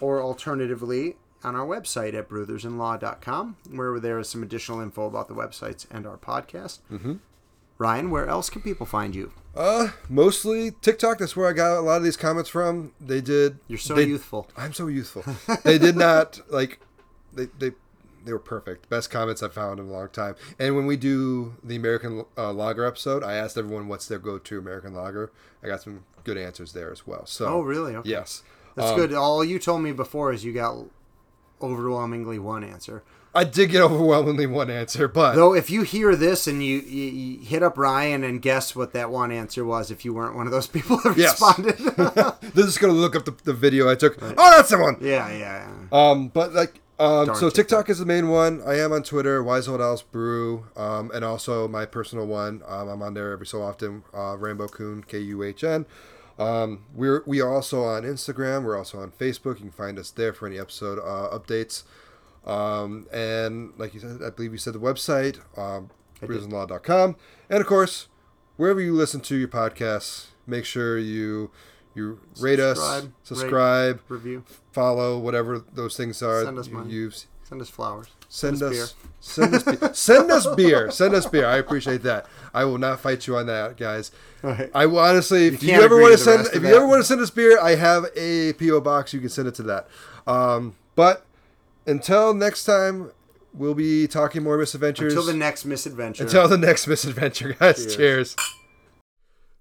[0.00, 5.34] or alternatively on our website at brothersinlaw.com, where there is some additional info about the
[5.34, 6.80] websites and our podcast.
[6.92, 7.14] Mm-hmm.
[7.78, 9.32] Ryan, where else can people find you?
[9.54, 11.18] Uh, mostly TikTok.
[11.18, 12.92] That's where I got a lot of these comments from.
[13.00, 13.58] They did.
[13.68, 14.48] You're so they- youthful.
[14.56, 15.24] I'm so youthful.
[15.64, 16.80] they did not like.
[17.32, 17.72] They they
[18.24, 18.88] they were perfect.
[18.90, 20.34] Best comments I've found in a long time.
[20.58, 24.58] And when we do the American uh, Lager episode, I asked everyone what's their go-to
[24.58, 25.30] American Lager.
[25.62, 27.26] I got some good answers there as well.
[27.26, 27.46] So.
[27.46, 27.94] Oh, really?
[27.94, 28.10] Okay.
[28.10, 28.42] Yes.
[28.78, 29.12] That's Um, good.
[29.12, 30.76] All you told me before is you got
[31.60, 33.02] overwhelmingly one answer.
[33.34, 37.04] I did get overwhelmingly one answer, but Though, if you hear this and you, you,
[37.04, 40.46] you hit up Ryan and guess what that one answer was, if you weren't one
[40.46, 41.32] of those people that Yes.
[41.40, 41.76] responded.
[42.54, 44.16] they're just gonna look up the, the video I took.
[44.22, 44.96] Oh, that's the one.
[45.00, 46.10] yeah, yeah, yeah.
[46.10, 47.54] Um, but like, um, Darn so TikTok.
[47.86, 48.60] TikTok is the main one.
[48.66, 52.62] I am on Twitter, Wise Old Alice Brew, um, and also my personal one.
[52.66, 54.02] Um, I'm on there every so often.
[54.12, 55.86] Uh, Rainbow Coon, K U H N.
[56.38, 58.64] Um, we're we are also on Instagram.
[58.64, 59.56] We're also on Facebook.
[59.56, 61.82] You can find us there for any episode uh, updates.
[62.46, 67.16] Um, and like you said, I believe you said the website, um, brewsinlaw.com.
[67.50, 68.08] and of course,
[68.56, 71.50] wherever you listen to your podcasts, make sure you
[71.94, 74.02] you rate us, Subscribe, rate.
[74.08, 74.44] Review.
[74.72, 76.44] follow, whatever those things are.
[76.44, 77.10] Send us you money.
[77.42, 78.08] Send us flowers.
[78.28, 79.94] Send us us, send us, beer.
[79.94, 80.90] send us beer.
[80.90, 81.46] Send us beer.
[81.46, 82.26] I appreciate that.
[82.52, 84.10] I will not fight you on that, guys.
[84.42, 84.70] Right.
[84.74, 87.20] I will honestly, if you, ever want to send, if you ever want to send
[87.20, 89.14] us beer, I have a PO box.
[89.14, 89.88] You can send it to that.
[90.26, 91.24] Um, but
[91.86, 93.12] until next time,
[93.54, 95.14] we'll be talking more misadventures.
[95.14, 96.24] Until the next misadventure.
[96.24, 97.76] Until the next misadventure, guys.
[97.76, 97.96] Cheers.
[97.96, 98.36] Cheers.